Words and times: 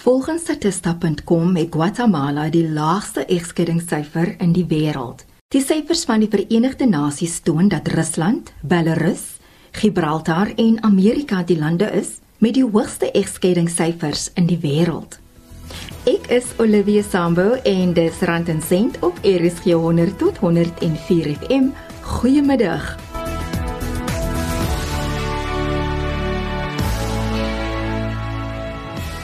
Volgens 0.00 0.42
statista.com 0.42 1.56
het 1.56 1.66
Guatemala 1.70 2.46
die 2.48 2.64
laagste 2.72 3.24
egskeidingssyfer 3.28 4.30
in 4.40 4.54
die 4.56 4.64
wêreld. 4.64 5.26
Die 5.52 5.60
syfers 5.60 6.06
van 6.08 6.22
die 6.24 6.28
Verenigde 6.32 6.86
Nasies 6.88 7.34
toon 7.44 7.68
dat 7.68 7.90
Rusland, 7.92 8.54
Belarus, 8.64 9.26
Gibraltar 9.76 10.54
en 10.56 10.78
Amerika 10.82 11.42
die 11.44 11.58
lande 11.58 11.90
is 11.92 12.16
met 12.38 12.56
die 12.56 12.64
hoogste 12.64 13.10
egskeidingssyfers 13.12 14.30
in 14.40 14.48
die 14.48 14.58
wêreld. 14.64 15.20
Ek 16.08 16.32
is 16.32 16.48
Olivia 16.56 17.04
Sambo 17.04 17.60
en 17.68 17.92
dis 17.92 18.24
Rand 18.24 18.48
en 18.48 18.64
Sent 18.64 18.96
op 19.04 19.20
RSG 19.20 19.76
100 19.76 20.16
tot 20.18 20.40
104 20.40 21.34
FM. 21.36 21.68
Goeiemiddag. 22.00 23.09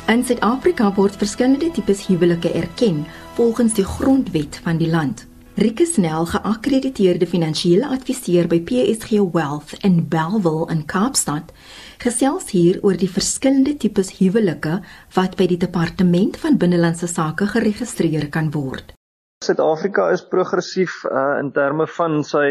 In 0.07 0.21
Suid-Afrika 0.23 0.93
word 0.95 1.17
verskillende 1.19 1.67
tipes 1.75 2.05
huwelike 2.07 2.53
erken 2.55 3.01
volgens 3.35 3.75
die 3.75 3.85
grondwet 3.85 4.61
van 4.63 4.79
die 4.79 4.87
land. 4.87 5.25
Rike 5.59 5.83
Snell, 5.87 6.29
geakkrediteerde 6.31 7.27
finansiële 7.27 7.89
adviseur 7.91 8.47
by 8.47 8.61
PSG 8.69 9.19
Wealth 9.35 9.75
in 9.83 10.05
Bellville 10.07 10.69
in 10.71 10.85
Kaapstad, 10.87 11.51
gesels 11.99 12.53
hier 12.55 12.79
oor 12.87 12.95
die 12.95 13.11
verskillende 13.11 13.75
tipes 13.75 14.13
huwelike 14.21 14.79
wat 15.19 15.35
by 15.35 15.49
die 15.51 15.59
Departement 15.67 16.39
van 16.39 16.61
Binnelandse 16.63 17.11
Sake 17.11 17.51
geregistreer 17.57 18.29
kan 18.31 18.53
word. 18.55 18.96
Suid-Afrika 19.45 20.07
is 20.15 20.23
progressief 20.25 21.03
uh, 21.05 21.37
in 21.43 21.51
terme 21.53 21.85
van 21.93 22.23
sy 22.25 22.47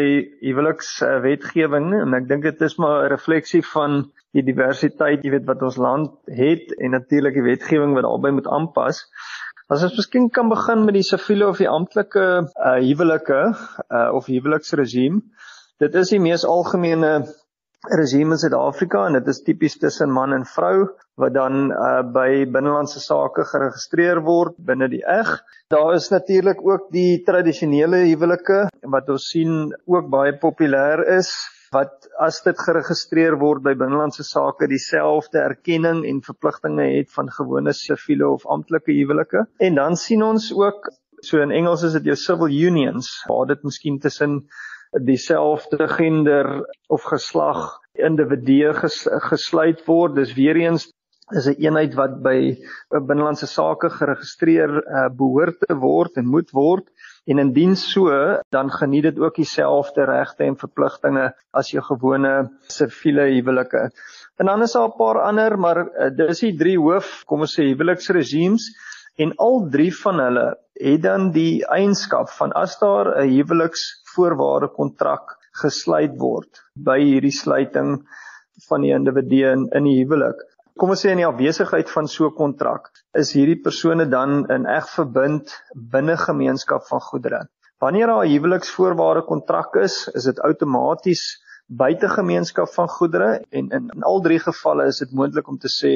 huwelikswetgewing 0.45 1.87
uh, 1.95 2.01
en 2.03 2.13
ek 2.13 2.27
dink 2.29 2.43
dit 2.45 2.59
is 2.67 2.75
maar 2.77 3.07
'n 3.07 3.09
refleksie 3.13 3.63
van 3.71 3.95
die 4.37 4.43
diversiteit, 4.45 5.23
jy 5.25 5.31
weet 5.33 5.47
wat 5.49 5.63
ons 5.65 5.79
land 5.81 6.11
het 6.41 6.75
en 6.77 6.93
natuurlik 6.93 7.39
die 7.39 7.47
wetgewing 7.47 7.95
wat 7.97 8.05
daarbey 8.05 8.35
moet 8.37 8.51
aanpas. 8.59 9.01
As 9.65 9.81
ons 9.87 9.97
miskien 9.97 10.29
kan 10.29 10.53
begin 10.53 10.85
met 10.85 10.93
die 10.99 11.07
siviele 11.09 11.47
of 11.49 11.57
die 11.57 11.71
amptelike 11.71 12.25
uh, 12.45 12.77
huwelike 12.77 13.41
uh, 13.49 14.09
of 14.13 14.29
huweliksregime. 14.29 15.23
Dit 15.81 15.97
is 15.97 16.13
die 16.13 16.21
mees 16.21 16.45
algemene 16.45 17.15
regime 17.93 18.35
in 18.35 18.41
Suid-Afrika 18.41 19.05
en 19.07 19.17
dit 19.17 19.27
is 19.31 19.41
tipies 19.45 19.77
tussen 19.81 20.11
man 20.13 20.33
en 20.33 20.45
vrou 20.45 20.87
wat 21.21 21.33
dan 21.35 21.71
uh, 21.71 22.01
by 22.15 22.45
binnelandse 22.51 22.99
sake 22.99 23.45
geregistreer 23.51 24.21
word 24.25 24.57
binne 24.67 24.89
die 24.91 25.03
eg. 25.07 25.29
Daar 25.71 25.93
is 25.95 26.09
natuurlik 26.11 26.59
ook 26.65 26.89
die 26.93 27.23
tradisionele 27.27 28.03
huwelike 28.09 28.65
wat 28.95 29.09
ons 29.09 29.29
sien 29.31 29.71
ook 29.85 30.09
baie 30.11 30.35
populêr 30.41 31.05
is 31.17 31.31
wat 31.75 32.07
as 32.23 32.41
dit 32.45 32.59
geregistreer 32.67 33.35
word 33.41 33.63
by 33.65 33.73
binnelandse 33.77 34.23
sake 34.27 34.67
dieselfde 34.71 35.41
erkenning 35.41 36.03
en 36.07 36.21
verpligtinge 36.23 36.85
het 36.97 37.09
van 37.15 37.31
gewone 37.37 37.73
siviele 37.75 38.29
of 38.29 38.45
amptelike 38.45 38.93
huwelike. 38.95 39.47
En 39.59 39.81
dan 39.81 39.97
sien 39.99 40.23
ons 40.23 40.51
ook 40.55 40.91
so 41.25 41.41
in 41.41 41.51
Engels 41.51 41.83
is 41.87 41.95
dit 41.97 42.11
jou 42.11 42.15
civil 42.19 42.53
unions 42.67 43.09
waar 43.29 43.47
dit 43.49 43.63
miskien 43.65 43.99
tussen 43.99 44.43
dieselfde 45.03 45.87
gender 45.87 46.65
of 46.87 47.03
geslag 47.03 47.79
individue 47.93 48.73
ges, 48.73 49.07
gesluit 49.29 49.81
word. 49.87 50.15
Dis 50.15 50.35
weer 50.37 50.55
eens 50.55 50.89
is 51.33 51.47
'n 51.49 51.57
eenheid 51.57 51.95
wat 51.97 52.21
by 52.21 52.53
binnelandse 52.91 53.47
sake 53.47 53.89
geregistreer 53.89 54.69
uh, 54.77 55.09
behoort 55.09 55.57
te 55.59 55.73
word 55.73 56.17
en 56.21 56.27
moet 56.29 56.51
word 56.53 56.85
en 57.25 57.39
indien 57.39 57.75
so 57.75 58.09
dan 58.53 58.69
geniet 58.69 59.03
dit 59.03 59.19
ook 59.19 59.35
dieselfde 59.35 60.05
regte 60.05 60.43
en 60.45 60.55
verpligtinge 60.55 61.33
as 61.51 61.71
jou 61.71 61.81
gewone 61.81 62.51
siviele 62.69 63.25
huwelike. 63.33 63.89
En 64.37 64.45
dan 64.45 64.61
is 64.61 64.73
daar 64.73 64.87
'n 64.87 64.97
paar 64.97 65.21
ander, 65.21 65.57
maar 65.57 65.79
uh, 65.87 66.09
dis 66.13 66.39
die 66.39 66.57
drie 66.57 66.77
hoof, 66.77 67.23
kom 67.25 67.41
ons 67.41 67.57
sê 67.57 67.63
huweliksregimes 67.73 68.69
en 69.17 69.33
al 69.47 69.69
drie 69.71 69.91
van 70.03 70.19
hulle 70.19 70.47
het 70.81 71.01
dan 71.01 71.31
die 71.31 71.63
eienskap 71.77 72.29
van 72.39 72.51
as 72.63 72.79
daar 72.79 73.13
'n 73.21 73.29
huweliksvoorwaarde 73.29 74.67
kontrak 74.79 75.37
gesluit 75.61 76.17
word 76.17 76.61
by 76.75 76.99
hierdie 76.99 77.37
sluiting 77.43 78.03
van 78.67 78.81
die 78.81 78.93
individu 78.93 79.45
in, 79.51 79.67
in 79.71 79.83
die 79.83 80.03
huwelik 80.03 80.43
kom 80.81 80.91
ons 80.91 81.05
sê 81.05 81.13
in 81.13 81.21
die 81.21 81.27
afwesigheid 81.27 81.91
van 81.91 82.07
so 82.11 82.27
'n 82.27 82.35
kontrak, 82.35 82.89
is 83.21 83.31
hierdie 83.31 83.61
persone 83.67 84.05
dan 84.11 84.43
in 84.51 84.65
eg 84.65 84.89
verbind 84.95 85.53
binne 85.93 86.17
gemeenskap 86.17 86.83
van 86.89 87.01
goedere. 87.09 87.47
Wanneer 87.79 88.07
daar 88.07 88.25
'n 88.25 88.33
huweliksvoorwaarde 88.33 89.23
kontrak 89.31 89.75
is, 89.75 89.95
is 90.13 90.23
dit 90.23 90.39
outomaties 90.39 91.23
buite 91.67 92.09
gemeenskap 92.09 92.69
van 92.73 92.87
goedere 92.87 93.41
en 93.49 93.69
in, 93.71 93.89
in 93.95 94.03
al 94.03 94.21
drie 94.21 94.39
gevalle 94.39 94.85
is 94.85 94.99
dit 94.99 95.11
moontlik 95.11 95.47
om 95.47 95.57
te 95.57 95.71
sê 95.71 95.93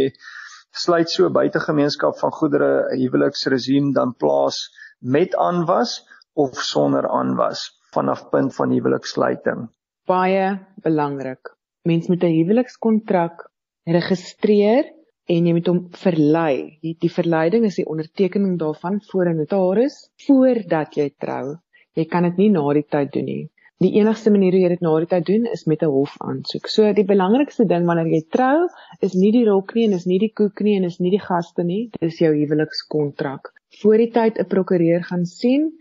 sluit 0.72 1.10
so 1.10 1.30
buite 1.30 1.60
gemeenskap 1.60 2.18
van 2.20 2.32
goedere 2.32 2.72
'n 2.92 3.00
huweliksregime 3.00 3.94
dan 3.94 4.14
plaas 4.14 4.70
met 5.00 5.36
aanwas 5.36 6.06
of 6.34 6.56
sonder 6.56 7.08
aanwas 7.08 7.80
vanaf 7.94 8.30
punt 8.30 8.56
van 8.56 8.72
huwelikssluiting. 8.72 9.70
Baie 10.06 10.60
belangrik. 10.84 11.56
Mens 11.82 12.08
met 12.08 12.24
'n 12.24 12.36
huwelikskontrak 12.36 13.50
registreer 13.86 14.86
en 15.26 15.46
jy 15.46 15.54
moet 15.54 15.68
hom 15.68 15.88
verlei. 15.92 16.80
Die, 16.82 16.96
die 17.00 17.12
verleiding 17.12 17.66
is 17.66 17.76
die 17.76 17.86
ondertekening 17.86 18.58
daarvan 18.60 19.02
voor 19.12 19.30
'n 19.30 19.38
notaris 19.38 20.10
voordat 20.26 20.96
jy 20.96 21.10
trou. 21.18 21.58
Jy 21.94 22.06
kan 22.06 22.24
dit 22.24 22.38
nie 22.38 22.50
na 22.50 22.74
die 22.74 22.86
tyd 22.86 23.12
doen 23.12 23.26
nie. 23.26 23.52
Die 23.84 23.94
enigste 23.96 24.32
manier 24.32 24.52
hoe 24.52 24.60
jy 24.60 24.70
dit 24.74 24.82
na 24.84 24.90
die 25.00 25.08
tyd 25.08 25.26
doen 25.28 25.46
is 25.48 25.62
met 25.72 25.84
'n 25.86 25.92
hofaansoek. 25.94 26.66
So 26.68 26.88
die 26.96 27.06
belangrikste 27.12 27.66
ding 27.68 27.86
wanneer 27.88 28.10
jy 28.14 28.26
trou 28.36 28.66
is 29.08 29.14
nie 29.16 29.30
die 29.32 29.44
rok 29.50 29.72
nie 29.76 29.86
en 29.88 29.94
is 29.98 30.08
nie 30.12 30.18
die 30.20 30.32
koek 30.40 30.60
nie 30.68 30.74
en 30.80 30.88
is 30.88 30.98
nie 31.00 31.12
die 31.14 31.22
gaste 31.28 31.64
nie. 31.64 31.86
Dit 31.94 32.04
is 32.10 32.18
jou 32.20 32.32
huwelikskontrak. 32.34 33.48
Voor 33.82 33.96
die 34.04 34.10
tyd 34.18 34.42
'n 34.44 34.50
prokureur 34.56 35.06
gaan 35.12 35.24
sien 35.26 35.72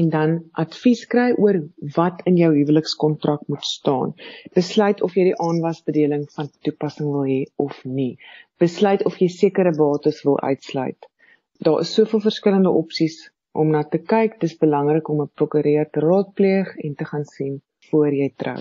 en 0.00 0.08
dan 0.08 0.32
advies 0.64 1.04
kry 1.14 1.28
oor 1.36 1.60
wat 1.96 2.24
in 2.24 2.40
jou 2.40 2.50
huwelikskontrak 2.54 3.44
moet 3.48 3.68
staan. 3.74 4.14
Besluit 4.54 5.02
of 5.02 5.14
jy 5.14 5.24
die 5.24 5.38
aanwasbedeling 5.48 6.24
van 6.38 6.48
toepassing 6.62 7.12
wil 7.12 7.28
hê 7.28 7.44
of 7.56 7.84
nie. 7.84 8.16
Besluit 8.58 9.04
of 9.04 9.20
jy 9.20 9.28
sekere 9.28 9.76
bates 9.76 10.24
wil 10.24 10.40
uitsluit. 10.40 11.08
Daar 11.60 11.80
is 11.84 11.94
soveel 11.94 12.20
verskillende 12.20 12.70
opsies 12.70 13.31
om 13.52 13.70
na 13.70 13.82
te 13.82 13.98
kyk. 13.98 14.40
Dis 14.40 14.56
belangrik 14.58 15.08
om 15.08 15.22
'n 15.22 15.30
prokureur 15.34 15.90
te 15.90 16.00
raadpleeg 16.00 16.76
en 16.76 16.94
te 16.94 17.04
gaan 17.04 17.24
sien 17.24 17.62
voor 17.90 18.12
jy 18.12 18.32
trou. 18.36 18.60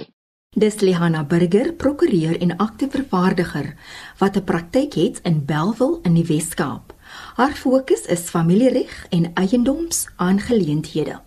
Dis 0.56 0.82
Lihana 0.82 1.24
Burger, 1.24 1.74
prokureur 1.74 2.42
en 2.42 2.58
aktievervaardiger 2.58 3.74
wat 4.20 4.36
'n 4.36 4.44
praktyk 4.44 4.94
het 4.94 5.20
in 5.24 5.46
Bellville 5.46 6.00
in 6.04 6.14
die 6.14 6.26
Wes-Kaap. 6.26 6.94
Haar 7.36 7.54
fokus 7.54 8.06
is 8.06 8.30
familiereg 8.30 9.08
en 9.10 9.32
eiendomsaangeleenthede. 9.34 11.20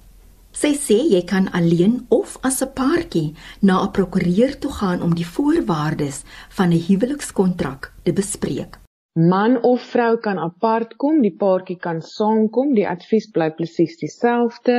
Sy 0.52 0.74
sê 0.74 0.98
jy 1.10 1.24
kan 1.24 1.50
alleen 1.50 2.06
of 2.08 2.36
as 2.42 2.62
'n 2.62 2.72
paartjie 2.74 3.34
na 3.60 3.82
'n 3.82 3.90
prokureur 3.90 4.58
toe 4.58 4.70
gaan 4.70 5.02
om 5.02 5.14
die 5.14 5.26
voorwaardes 5.26 6.22
van 6.48 6.68
'n 6.68 6.84
huwelikskontrak 6.86 7.92
te 8.02 8.12
bespreek. 8.12 8.83
Man 9.14 9.62
of 9.62 9.82
vrou 9.92 10.16
kan 10.18 10.38
apart 10.42 10.96
kom, 10.96 11.20
die 11.22 11.36
paartjie 11.38 11.76
kan 11.78 12.00
saamkom, 12.02 12.72
die 12.74 12.86
advies 12.88 13.28
bly 13.30 13.46
presies 13.54 13.94
dieselfde 14.00 14.78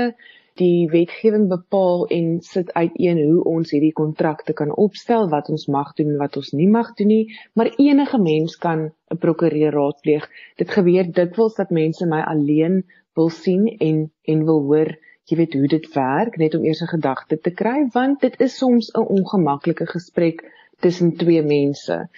die 0.59 0.88
wetgewing 0.91 1.46
bepaal 1.51 2.06
en 2.16 2.28
sit 2.44 2.73
uiteen 2.75 3.22
hoe 3.22 3.46
ons 3.51 3.72
hierdie 3.72 3.94
kontrakte 3.96 4.53
kan 4.59 4.73
opstel, 4.85 5.29
wat 5.31 5.47
ons 5.51 5.66
mag 5.72 5.94
doen 5.96 6.13
en 6.13 6.19
wat 6.19 6.35
ons 6.40 6.51
nie 6.56 6.68
mag 6.72 6.94
doen 7.00 7.12
nie, 7.12 7.23
maar 7.56 7.72
enige 7.79 8.19
mens 8.19 8.56
kan 8.68 8.85
'n 9.12 9.18
prokureur 9.23 9.72
raadpleeg. 9.72 10.28
Dit 10.57 10.72
gebeur 10.78 11.12
dikwels 11.12 11.56
dat 11.56 11.72
mense 11.72 12.06
my 12.06 12.22
alleen 12.22 12.84
wil 13.16 13.29
sien 13.29 13.67
en 13.79 14.12
en 14.23 14.46
wil 14.46 14.63
hoor, 14.67 14.96
jy 15.31 15.38
weet 15.38 15.53
hoe 15.53 15.67
dit 15.67 15.94
werk, 15.96 16.38
net 16.38 16.56
om 16.56 16.66
eers 16.66 16.81
'n 16.81 16.96
gedagte 16.97 17.40
te 17.40 17.52
kry, 17.52 17.88
want 17.94 18.22
dit 18.22 18.40
is 18.41 18.57
soms 18.57 18.91
'n 18.91 19.07
ongemaklike 19.19 19.85
gesprek 19.85 20.44
tussen 20.79 21.16
twee 21.16 21.41
mense. 21.41 22.09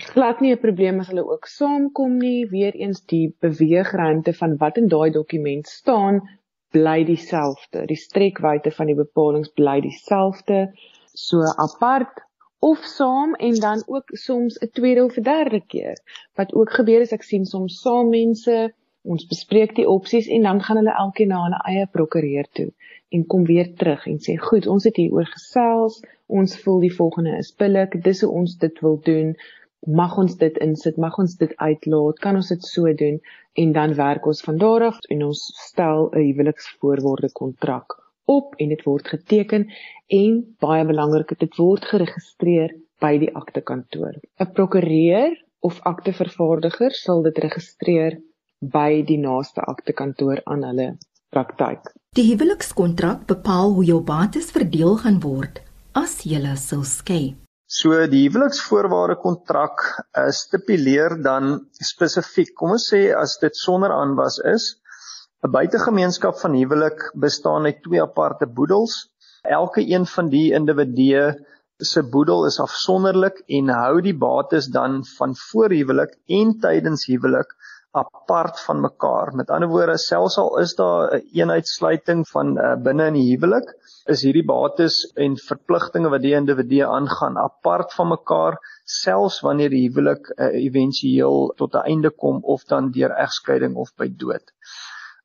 Glad 0.00 0.40
nie 0.40 0.52
'n 0.52 0.60
probleem 0.60 1.00
as 1.00 1.08
hulle 1.12 1.24
ook 1.32 1.46
saamkom 1.46 2.16
nie. 2.18 2.48
Weereens 2.48 3.00
die 3.12 3.34
beweegruimte 3.40 4.32
van 4.32 4.56
wat 4.56 4.76
in 4.76 4.88
daai 4.88 5.10
dokument 5.10 5.66
staan 5.68 6.20
bly 6.70 7.04
dieselfde. 7.04 7.86
Die 7.86 7.96
strekwyte 7.96 8.70
van 8.70 8.86
die 8.86 8.94
bepalinge 8.94 9.50
bly 9.54 9.80
dieselfde. 9.80 10.72
So 11.12 11.42
apart 11.66 12.24
of 12.60 12.78
saam 12.84 13.34
en 13.34 13.54
dan 13.54 13.82
ook 13.86 14.08
soms 14.26 14.58
'n 14.58 14.70
tweede 14.72 15.04
of 15.04 15.16
'n 15.16 15.22
derde 15.22 15.60
keer. 15.66 15.96
Wat 16.34 16.54
ook 16.54 16.70
gebeur 16.70 17.00
is 17.00 17.12
ek 17.12 17.22
sien 17.22 17.44
soms 17.44 17.80
saam 17.80 18.08
mense, 18.08 18.72
ons 19.02 19.26
bespreek 19.26 19.74
die 19.74 19.88
opsies 19.88 20.26
en 20.28 20.42
dan 20.42 20.62
gaan 20.62 20.76
hulle 20.76 20.96
elkeen 20.96 21.28
na 21.28 21.42
hulle 21.42 21.60
eie 21.72 21.86
prokureur 21.86 22.46
toe 22.52 22.72
en 23.08 23.26
kom 23.26 23.44
weer 23.44 23.74
terug 23.74 24.06
en 24.06 24.18
sê 24.18 24.36
goed, 24.36 24.66
ons 24.66 24.84
het 24.84 24.96
hier 24.96 25.12
oor 25.12 25.24
gesels, 25.26 26.02
ons 26.26 26.58
voel 26.62 26.80
die 26.80 26.94
volgende 26.94 27.36
is 27.38 27.54
billik, 27.54 28.02
dis 28.04 28.20
hoe 28.20 28.30
ons 28.30 28.56
dit 28.56 28.80
wil 28.80 29.00
doen 29.02 29.36
mag 29.86 30.16
ons 30.18 30.36
dit 30.36 30.58
insit, 30.60 30.96
mag 30.96 31.16
ons 31.18 31.36
dit 31.36 31.52
uitlaat, 31.56 32.18
kan 32.20 32.36
ons 32.36 32.48
dit 32.48 32.62
so 32.62 32.92
doen 32.92 33.18
en 33.62 33.72
dan 33.72 33.94
werk 33.94 34.26
ons 34.26 34.42
van 34.42 34.58
daar 34.58 34.82
af 34.90 34.98
en 35.08 35.24
ons 35.24 35.40
stel 35.66 36.10
'n 36.12 36.24
huweliksvoorwaarde 36.28 37.32
kontrak 37.32 37.96
op 38.24 38.54
en 38.58 38.68
dit 38.68 38.82
word 38.84 39.08
geteken 39.08 39.66
en 40.06 40.56
baie 40.60 40.84
belangrik 40.84 41.38
dit 41.38 41.56
word 41.56 41.84
geregistreer 41.84 42.74
by 43.00 43.18
die 43.18 43.32
aktekantoor. 43.34 44.14
'n 44.38 44.52
Prokureur 44.52 45.36
of 45.60 45.80
aktevervaardiger 45.82 46.92
sal 46.92 47.22
dit 47.22 47.38
registreer 47.38 48.20
by 48.60 49.02
die 49.02 49.18
naaste 49.18 49.60
aktekantoor 49.60 50.40
aan 50.44 50.64
hulle 50.64 50.88
praktyk. 51.30 51.92
Die 52.16 52.26
huwelikskontrak 52.32 53.26
bepaal 53.26 53.72
hoe 53.72 53.84
jou 53.84 54.00
bates 54.02 54.50
verdeel 54.50 54.96
gaan 54.96 55.20
word 55.20 55.62
as 55.92 56.22
jy 56.24 56.40
sou 56.56 56.82
skei. 56.84 57.36
So 57.70 57.94
die 58.10 58.24
huweliksvoorwaarde 58.24 59.14
kontrak 59.22 59.82
uh, 60.18 60.24
stipuleer 60.34 61.12
dan 61.22 61.52
spesifiek, 61.86 62.48
kom 62.58 62.72
ons 62.74 62.88
sê 62.90 62.98
as 63.14 63.36
dit 63.38 63.54
sonder 63.54 63.94
aanwas 63.94 64.40
is, 64.52 64.64
'n 65.46 65.52
buitegemeenskap 65.54 66.40
van 66.40 66.56
huwelik 66.58 67.04
bestaan 67.24 67.68
uit 67.70 67.78
twee 67.84 68.02
aparte 68.02 68.48
boedels. 68.56 68.96
Elke 69.58 69.84
een 69.86 70.08
van 70.14 70.32
die 70.34 70.50
individue 70.58 71.22
se 71.92 72.02
boedel 72.16 72.42
is 72.50 72.58
afsonderlik 72.66 73.38
en 73.60 73.70
hou 73.76 74.02
die 74.02 74.16
bates 74.26 74.66
dan 74.74 75.04
van 75.14 75.38
voor 75.44 75.70
huwelik 75.70 76.18
en 76.40 76.58
tydens 76.66 77.06
huwelik 77.06 77.54
apart 77.90 78.60
van 78.60 78.80
mekaar. 78.80 79.32
Met 79.34 79.50
ander 79.50 79.68
woorde, 79.68 79.98
selfs 79.98 80.36
al 80.38 80.58
is 80.58 80.74
daar 80.78 81.10
'n 81.10 81.14
een 81.14 81.40
eenheidsluiting 81.40 82.28
van 82.28 82.58
uh, 82.58 82.74
binne 82.82 83.06
in 83.06 83.14
die 83.14 83.30
huwelik, 83.34 83.74
is 84.06 84.22
hierdie 84.22 84.44
bates 84.44 85.12
en 85.14 85.36
verpligtinge 85.36 86.08
wat 86.08 86.22
die 86.22 86.34
individue 86.34 86.86
aangaan 86.86 87.38
apart 87.38 87.92
van 87.92 88.08
mekaar, 88.08 88.58
selfs 88.84 89.40
wanneer 89.40 89.70
die 89.70 89.88
huwelik 89.88 90.32
uh, 90.36 90.46
éventueel 90.66 91.52
tot 91.56 91.74
'n 91.74 91.86
einde 91.92 92.10
kom 92.10 92.44
of 92.44 92.64
dan 92.64 92.90
deur 92.90 93.10
egskeiding 93.10 93.76
of 93.76 93.94
by 93.96 94.08
dood. 94.08 94.52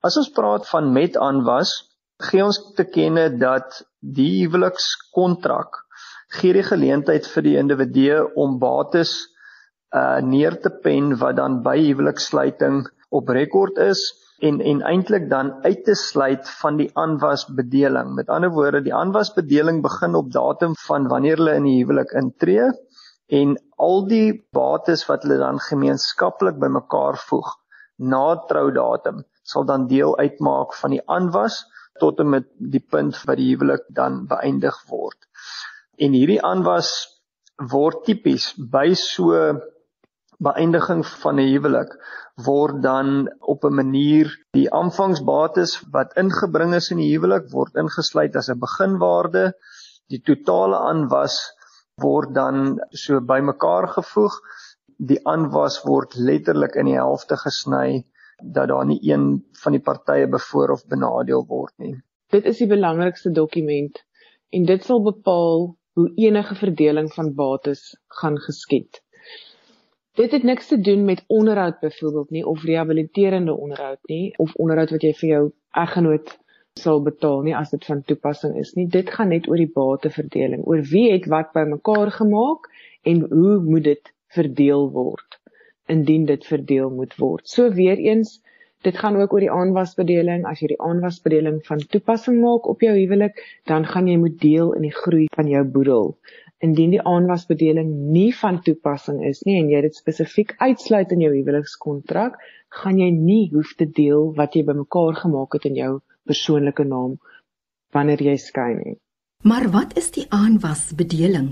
As 0.01 0.17
ons 0.17 0.29
praat 0.29 0.67
van 0.69 0.93
met 0.93 1.17
aanwas, 1.17 1.89
gee 2.17 2.43
ons 2.43 2.73
te 2.75 2.83
kenne 2.83 3.37
dat 3.37 3.85
die 3.99 4.45
huwelikskontrak 4.45 5.85
gee 6.39 6.53
die 6.53 6.63
geleentheid 6.63 7.27
vir 7.27 7.43
die 7.43 7.57
individu 7.57 8.25
om 8.35 8.59
bates 8.59 9.34
uh 9.95 10.19
neer 10.21 10.59
te 10.61 10.71
pen 10.83 11.15
wat 11.21 11.37
dan 11.39 11.61
by 11.63 11.77
huweliksluiting 11.79 12.83
op 13.15 13.29
rekord 13.37 13.77
is 13.87 14.01
en 14.43 14.59
en 14.61 14.81
eintlik 14.83 15.29
dan 15.31 15.51
uit 15.63 15.83
te 15.85 15.95
sluit 15.95 16.49
van 16.61 16.77
die 16.77 16.89
aanwasbedeling. 16.93 18.15
Met 18.15 18.29
ander 18.29 18.51
woorde, 18.51 18.81
die 18.83 18.93
aanwasbedeling 18.93 19.81
begin 19.85 20.15
op 20.19 20.31
datum 20.31 20.75
van 20.87 21.07
wanneer 21.07 21.39
hulle 21.39 21.55
in 21.61 21.69
die 21.69 21.77
huwelik 21.83 22.11
intree 22.19 22.67
en 23.39 23.55
al 23.81 24.03
die 24.09 24.33
bates 24.53 25.05
wat 25.09 25.23
hulle 25.23 25.39
dan 25.41 25.61
gemeenskaplik 25.69 26.59
bymekaar 26.61 27.17
voeg 27.29 27.55
na 27.97 28.35
troudatum 28.49 29.23
sal 29.43 29.65
dan 29.65 29.87
deel 29.87 30.17
uitmaak 30.17 30.73
van 30.81 30.93
die 30.97 31.01
aanwas 31.05 31.63
tot 31.99 32.19
en 32.19 32.29
met 32.29 32.47
die 32.59 32.83
punt 32.83 33.17
wat 33.23 33.39
die 33.39 33.53
huwelik 33.53 33.85
dan 33.87 34.25
beëindig 34.27 34.75
word. 34.89 35.17
En 35.97 36.11
hierdie 36.11 36.41
aanwas 36.43 36.91
word 37.71 38.03
tipies 38.03 38.51
by 38.59 38.91
so 38.99 39.31
beëindiging 40.43 41.05
van 41.05 41.39
'n 41.39 41.47
huwelik 41.47 41.91
word 42.45 42.81
dan 42.83 43.29
op 43.39 43.63
'n 43.63 43.75
manier 43.75 44.31
die 44.57 44.71
aanvangsbates 44.71 45.81
wat 45.91 46.17
ingebring 46.23 46.73
is 46.75 46.91
in 46.91 46.97
die 46.97 47.11
huwelik 47.11 47.51
word 47.51 47.75
ingesluit 47.75 48.35
as 48.35 48.49
'n 48.49 48.59
beginwaarde. 48.59 49.53
Die 50.09 50.21
totale 50.21 50.77
aanwas 50.77 51.37
word 52.01 52.33
dan 52.33 52.79
so 52.89 53.21
bymekaar 53.21 53.87
gevoeg. 53.87 54.33
Die 54.97 55.19
aanwas 55.27 55.83
word 55.83 56.15
letterlik 56.15 56.75
in 56.75 56.85
die 56.85 56.99
helfte 56.99 57.37
gesny 57.37 58.05
dat 58.43 58.67
daar 58.67 58.85
nie 58.85 58.99
een 59.11 59.45
van 59.63 59.71
die 59.71 59.81
partye 59.81 60.27
bevoor 60.27 60.69
of 60.69 60.87
benadeel 60.87 61.45
word 61.47 61.73
nie. 61.77 61.95
Dit 62.31 62.45
is 62.45 62.57
die 62.57 62.67
belangrikste 62.67 63.31
dokument 63.31 64.03
en 64.49 64.65
dit 64.65 64.83
sal 64.83 65.01
bepaal 65.03 65.77
hoe 65.95 66.11
enige 66.15 66.55
verdeling 66.55 67.13
van 67.13 67.33
bates 67.35 67.95
gaan 68.07 68.37
geskied. 68.37 69.04
Dit 70.15 70.31
het 70.31 70.43
niks 70.43 70.67
te 70.67 70.79
doen 70.81 71.05
met 71.05 71.23
onderhoud 71.27 71.79
byvoorbeeld 71.79 72.29
nie 72.29 72.45
of 72.45 72.63
rehabiliterende 72.63 73.55
onderhoud 73.57 73.99
nie 74.03 74.37
of 74.37 74.53
onderhoud 74.55 74.89
wat 74.95 75.03
jy 75.03 75.13
vir 75.13 75.29
jou 75.29 75.43
eggenoot 75.83 76.37
sal 76.79 77.01
betaal 77.03 77.41
nie 77.43 77.55
as 77.55 77.71
dit 77.71 77.85
van 77.85 78.03
toepassing 78.03 78.55
is 78.59 78.73
nie. 78.75 78.87
Dit 78.87 79.11
gaan 79.11 79.33
net 79.35 79.49
oor 79.51 79.59
die 79.59 79.71
bateverdeling, 79.75 80.63
oor 80.67 80.83
wie 80.91 81.11
het 81.11 81.27
wat 81.31 81.51
bymekaar 81.55 82.11
gemaak 82.11 82.71
en 83.03 83.25
hoe 83.31 83.59
moet 83.63 83.83
dit 83.91 84.13
verdeel 84.37 84.89
word 84.91 85.39
indien 85.91 86.25
dit 86.25 86.45
verdeel 86.45 86.89
moet 86.89 87.13
word. 87.19 87.47
So 87.47 87.71
weer 87.71 87.99
eens 87.99 88.39
Dit 88.85 88.97
gaan 89.01 89.15
ook 89.17 89.31
oor 89.33 89.41
die 89.41 89.51
aanwasbedeling. 89.51 90.43
As 90.45 90.59
jy 90.61 90.67
die 90.75 90.81
aanwasbedeling 90.87 91.55
van 91.65 91.79
toepassing 91.89 92.35
maak 92.37 92.67
op 92.69 92.83
jou 92.85 92.91
huwelik, 92.93 93.39
dan 93.65 93.87
gaan 93.89 94.05
jy 94.11 94.17
moet 94.21 94.35
deel 94.41 94.75
in 94.77 94.85
die 94.85 94.93
groei 94.93 95.25
van 95.33 95.49
jou 95.49 95.63
boedel. 95.77 96.11
Indien 96.65 96.93
die 96.95 97.03
aanwasbedeling 97.13 97.89
nie 98.15 98.31
van 98.41 98.61
toepassing 98.65 99.21
is 99.29 99.43
nie 99.45 99.59
en 99.61 99.71
jy 99.73 99.81
dit 99.85 99.97
spesifiek 99.97 100.55
uitsluit 100.57 101.11
in 101.13 101.23
jou 101.25 101.31
huwelikskontrak, 101.33 102.37
gaan 102.81 102.99
jy 103.01 103.09
nie 103.13 103.43
hoef 103.53 103.73
te 103.79 103.87
deel 103.99 104.31
wat 104.39 104.55
jy 104.57 104.63
bymekaar 104.67 105.19
gemaak 105.21 105.57
het 105.57 105.67
in 105.69 105.79
jou 105.79 105.91
persoonlike 106.25 106.85
naam 106.89 107.17
wanneer 107.95 108.23
jy 108.27 108.35
skei 108.41 108.71
nie. 108.79 108.95
Maar 109.45 109.67
wat 109.75 109.93
is 109.99 110.09
die 110.15 110.25
aanwasbedeling? 110.33 111.49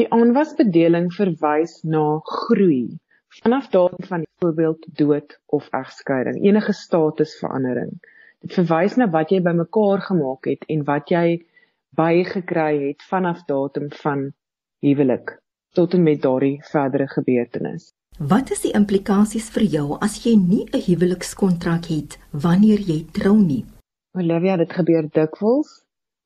Die 0.00 0.06
aanwasbedeling 0.18 1.10
verwys 1.14 1.74
na 1.84 2.04
groei. 2.26 2.96
Vanaf 3.42 3.68
daardie 3.74 4.08
van 4.08 4.24
byvoorbeeld 4.24 4.86
dood 5.00 5.36
of 5.58 5.68
egskeiding, 5.76 6.38
enige 6.46 6.72
statusverandering. 6.72 7.92
Dit 8.40 8.56
verwys 8.56 8.96
na 8.96 9.10
wat 9.10 9.34
jy 9.34 9.42
bymekaar 9.44 10.02
gemaak 10.08 10.48
het 10.50 10.64
en 10.72 10.86
wat 10.88 11.12
jy 11.12 11.26
bygekry 11.98 12.72
het 12.88 13.04
vanaf 13.10 13.44
datum 13.50 13.90
van 14.00 14.24
huwelik 14.84 15.36
tot 15.74 15.94
en 15.96 16.02
met 16.06 16.20
daardie 16.22 16.58
verdere 16.70 17.08
gebeurtenis. 17.10 17.92
Wat 18.18 18.50
is 18.54 18.60
die 18.62 18.74
implikasies 18.78 19.48
vir 19.50 19.64
jou 19.76 19.86
as 20.06 20.20
jy 20.24 20.34
nie 20.38 20.64
'n 20.70 20.82
huwelikskontrak 20.86 21.88
het 21.90 22.18
wanneer 22.30 22.80
jy 22.90 23.00
trou 23.16 23.36
nie? 23.38 23.64
Olivia, 24.14 24.56
dit 24.56 24.72
gebeur 24.72 25.08
dikwels 25.10 25.72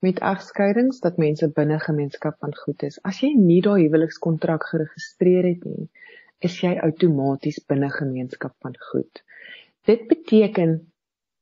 met 0.05 0.21
egskeidings 0.21 1.01
dat 1.01 1.17
mense 1.17 1.49
binne 1.49 1.79
gemeenskap 1.81 2.37
van 2.41 2.53
goed 2.55 2.83
is. 2.83 2.99
As 3.05 3.23
jy 3.23 3.33
nie 3.35 3.63
daai 3.63 3.87
huwelikskontrak 3.87 4.67
geregistreer 4.71 5.49
het 5.49 5.65
nie, 5.65 5.89
is 6.41 6.61
jy 6.61 6.75
outomaties 6.77 7.59
binne 7.67 7.89
gemeenskap 7.91 8.55
van 8.63 8.77
goed. 8.91 9.23
Dit 9.87 10.07
beteken 10.09 10.93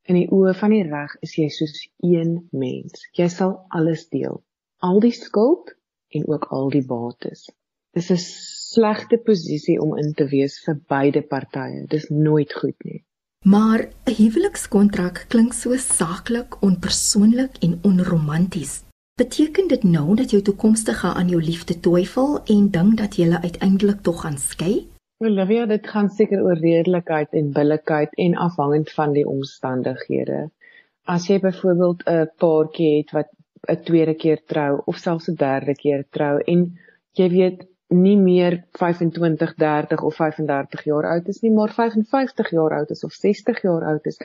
in 0.06 0.14
die 0.14 0.28
oë 0.30 0.54
van 0.54 0.70
die 0.70 0.84
reg 0.86 1.16
is 1.26 1.34
jy 1.36 1.48
soos 1.48 1.88
een 2.06 2.48
mens. 2.52 3.08
Jy 3.18 3.28
sal 3.28 3.66
alles 3.68 4.06
deel, 4.08 4.42
al 4.78 5.00
die 5.00 5.12
skuld 5.12 5.74
en 6.16 6.28
ook 6.28 6.48
al 6.58 6.70
die 6.70 6.84
bates. 6.86 7.46
Dis 7.96 8.10
'n 8.10 8.22
slegte 8.22 9.16
posisie 9.16 9.80
om 9.80 9.96
in 9.96 10.12
te 10.12 10.26
wees 10.28 10.58
vir 10.64 10.80
beide 10.88 11.22
partye. 11.22 11.84
Dis 11.88 12.08
nooit 12.08 12.52
goed 12.52 12.84
nie. 12.84 13.04
Maar 13.44 13.80
'n 14.04 14.16
huwelikskontrak 14.22 15.24
klink 15.28 15.52
so 15.52 15.76
saaklik, 15.76 16.62
onpersoonlik 16.62 17.56
en 17.60 17.78
onromanties. 17.82 18.82
Beteken 19.22 19.68
dit 19.68 19.82
nou 19.82 20.16
dat 20.16 20.30
jou 20.30 20.42
toekomstige 20.42 21.06
aan 21.06 21.28
jou 21.28 21.42
liefde 21.42 21.80
twyfel 21.80 22.40
en 22.44 22.70
dink 22.70 22.96
dat 22.96 23.16
julle 23.16 23.40
uiteindelik 23.42 24.00
tog 24.00 24.20
gaan 24.20 24.38
skei? 24.38 24.88
Olivia, 25.24 25.66
dit 25.66 25.86
gaan 25.86 26.08
seker 26.08 26.42
oor 26.42 26.58
redelikheid 26.60 27.32
en 27.32 27.52
billikheid 27.52 28.14
en 28.14 28.34
afhangend 28.36 28.90
van 28.92 29.12
die 29.12 29.24
omstandighede. 29.26 30.50
As 31.04 31.28
jy 31.30 31.38
byvoorbeeld 31.40 32.02
'n 32.06 32.30
paartjie 32.36 32.96
het 32.96 33.10
wat 33.16 33.30
'n 33.68 33.82
tweede 33.88 34.14
keer 34.14 34.40
trou 34.52 34.82
of 34.90 34.96
selfs 34.96 35.28
'n 35.30 35.38
derde 35.46 35.74
keer 35.74 36.04
trou 36.10 36.34
en 36.54 36.66
jy 37.20 37.28
weet 37.38 37.66
nie 37.88 38.16
meer 38.16 38.64
25, 38.78 39.54
30 39.54 40.02
of 40.02 40.14
35 40.14 40.84
jaar 40.84 41.06
oud 41.14 41.28
is 41.28 41.40
nie, 41.42 41.52
maar 41.54 41.70
55 41.70 42.50
jaar 42.50 42.72
oud 42.78 42.90
is 42.90 43.04
of 43.04 43.12
60 43.12 43.62
jaar 43.62 43.84
oud 43.92 44.06
is, 44.06 44.18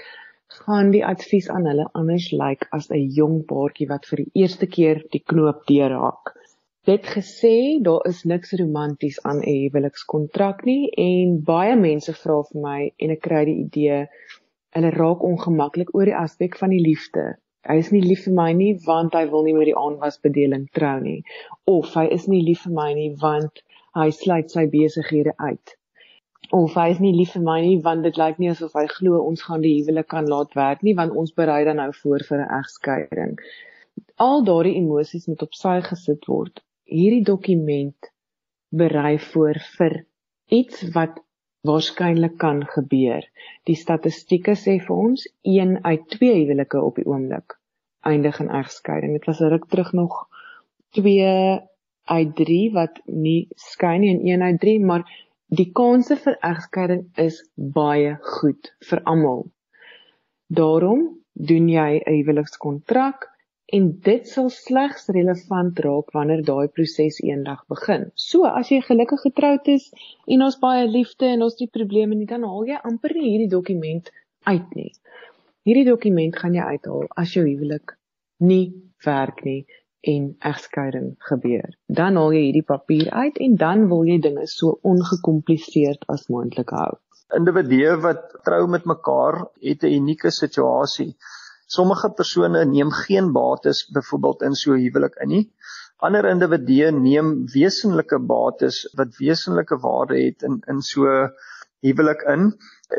gaan 0.65 0.89
die 0.91 1.03
advies 1.05 1.49
aan 1.49 1.67
hulle 1.69 1.87
anders 1.93 2.31
lyk 2.31 2.41
like 2.41 2.67
as 2.77 2.89
'n 2.89 3.11
jong 3.17 3.45
paartjie 3.51 3.87
wat 3.87 4.05
vir 4.09 4.23
die 4.23 4.43
eerste 4.43 4.67
keer 4.67 5.03
die 5.11 5.23
knoop 5.33 5.65
deurhaak. 5.67 6.33
Dit 6.89 7.05
gesê, 7.05 7.77
daar 7.85 8.07
is 8.09 8.23
niks 8.25 8.53
romanties 8.59 9.21
aan 9.21 9.39
'n 9.39 9.53
huwelikskontrak 9.63 10.65
nie 10.65 10.89
en 10.97 11.43
baie 11.43 11.75
mense 11.75 12.13
vra 12.23 12.41
vir 12.49 12.61
my 12.61 12.81
en 12.97 13.11
ek 13.11 13.21
kry 13.21 13.45
die 13.45 13.59
idee 13.65 14.07
hulle 14.75 14.91
raak 14.95 15.23
ongemaklik 15.23 15.93
oor 15.95 16.05
die 16.05 16.19
aspek 16.25 16.57
van 16.57 16.69
die 16.69 16.81
liefde. 16.81 17.37
Hy 17.69 17.77
is 17.77 17.91
nie 17.93 18.01
lief 18.01 18.23
vir 18.27 18.37
my 18.37 18.51
nie 18.53 18.71
want 18.85 19.13
hy 19.17 19.25
wil 19.33 19.43
nie 19.47 19.57
met 19.57 19.69
die 19.69 19.77
aanwasbedeling 19.77 20.65
trou 20.77 20.95
nie 21.03 21.19
of 21.73 21.93
hy 21.99 22.07
is 22.17 22.27
nie 22.27 22.41
lief 22.47 22.65
vir 22.67 22.73
my 22.79 22.89
nie 22.97 23.11
want 23.25 23.61
hy 23.99 24.09
sluit 24.21 24.49
sy 24.51 24.65
besighede 24.71 25.35
uit 25.37 25.75
of 26.51 26.73
hy 26.75 26.87
is 26.91 26.99
nie 26.99 27.13
lief 27.15 27.33
vir 27.37 27.43
my 27.47 27.57
nie 27.63 27.77
want 27.85 28.03
dit 28.07 28.17
lyk 28.19 28.39
nie 28.41 28.49
asof 28.51 28.73
hy 28.77 28.85
glo 28.93 29.19
ons 29.23 29.43
gaan 29.47 29.63
die 29.65 29.73
huwelik 29.77 30.09
kan 30.13 30.27
laat 30.31 30.55
werk 30.59 30.81
nie 30.87 30.95
want 30.99 31.15
ons 31.21 31.35
berei 31.41 31.61
dan 31.67 31.79
nou 31.81 31.91
voor 31.99 32.25
vir 32.29 32.39
'n 32.41 32.49
egskeiding. 32.59 33.35
Al 34.25 34.43
daardie 34.49 34.75
emosies 34.81 35.27
moet 35.27 35.41
op 35.47 35.53
sy 35.59 35.77
gesit 35.87 36.27
word. 36.33 36.63
Hierdie 36.97 37.23
dokument 37.31 38.11
berei 38.81 39.17
voor 39.31 39.59
vir 39.77 40.05
iets 40.59 40.83
wat 40.95 41.19
waarskynlik 41.67 42.37
kan 42.41 42.63
gebeur. 42.65 43.25
Die 43.69 43.77
statistieke 43.77 44.55
sê 44.57 44.79
vir 44.81 44.95
ons 44.95 45.25
1 45.45 45.77
uit 45.85 46.07
2 46.17 46.37
huwelike 46.41 46.81
op 46.81 46.95
die 46.99 47.05
oomblik 47.05 47.57
eindig 48.01 48.39
in 48.41 48.49
egskeiding. 48.49 49.13
Dit 49.13 49.27
was 49.29 49.41
'n 49.41 49.51
ruk 49.53 49.67
terug 49.69 49.91
nog 49.93 50.27
2 50.97 51.59
uit 52.03 52.35
3 52.35 52.71
wat 52.73 53.01
nie 53.05 53.47
skei 53.55 53.97
nie 53.99 54.09
en 54.09 54.25
1 54.27 54.41
uit 54.41 54.59
3, 54.59 54.79
maar 54.79 55.03
die 55.47 55.71
kanse 55.71 56.15
vir 56.15 56.37
egskeiding 56.41 57.03
is 57.15 57.43
baie 57.55 58.17
goed 58.21 58.73
vir 58.89 59.01
almal. 59.03 59.45
Daarom 60.47 61.21
doen 61.33 61.69
jy 61.69 62.01
'n 62.05 62.13
huwelikskontrak 62.13 63.27
en 63.77 63.87
dit 64.05 64.27
sal 64.27 64.49
slegs 64.51 65.07
relevant 65.15 65.79
raak 65.85 66.11
wanneer 66.15 66.43
daai 66.47 66.67
proses 66.75 67.19
eendag 67.23 67.61
begin. 67.71 68.09
So 68.15 68.49
as 68.49 68.71
jy 68.73 68.81
gelukkig 68.83 69.23
getroud 69.27 69.69
is 69.71 69.87
en 70.27 70.43
ons 70.47 70.59
baie 70.59 70.87
liefde 70.87 71.29
en 71.31 71.45
ons 71.47 71.55
nie 71.59 71.69
probleme 71.71 72.17
nie, 72.17 72.27
dan 72.27 72.43
haal 72.47 72.67
jy 72.67 72.79
amper 72.91 73.15
nie 73.15 73.29
hierdie 73.29 73.51
dokument 73.53 74.11
uit 74.49 74.75
nie. 74.75 74.91
Hierdie 75.67 75.87
dokument 75.87 76.35
gaan 76.35 76.57
jy 76.57 76.65
uithaal 76.75 77.07
as 77.23 77.35
jou 77.37 77.45
huwelik 77.45 77.95
nie 78.41 78.73
werk 79.05 79.43
nie 79.45 79.61
en 80.11 80.31
egskeiding 80.51 81.13
gebeur. 81.29 81.75
Dan 81.87 82.17
haal 82.19 82.33
jy 82.35 82.47
hierdie 82.47 82.67
papier 82.67 83.11
uit 83.13 83.37
en 83.45 83.55
dan 83.61 83.85
wil 83.91 84.03
jy 84.09 84.17
dinge 84.23 84.47
so 84.49 84.79
ongekompliseerd 84.91 86.07
as 86.11 86.27
moontlik 86.33 86.73
hou. 86.75 86.95
Individue 87.37 87.93
wat 88.03 88.33
trou 88.43 88.65
met 88.67 88.87
mekaar 88.89 89.45
het 89.63 89.85
'n 89.87 89.93
unieke 90.01 90.31
situasie. 90.31 91.15
Sommige 91.71 92.09
persone 92.19 92.65
neem 92.65 92.91
geen 92.91 93.31
bates 93.31 93.85
byvoorbeeld 93.95 94.41
in 94.47 94.55
so 94.61 94.73
'n 94.73 94.81
huwelik 94.83 95.15
in 95.23 95.29
nie. 95.29 95.43
Ander 96.07 96.25
individue 96.25 96.91
neem 96.91 97.27
wesenlike 97.53 98.19
bates 98.19 98.79
wat 98.99 99.17
wesenlike 99.19 99.77
waarde 99.85 100.17
het 100.23 100.43
in 100.47 100.57
in 100.73 100.81
so 100.81 101.05
huwelik 101.85 102.25
in. 102.33 102.51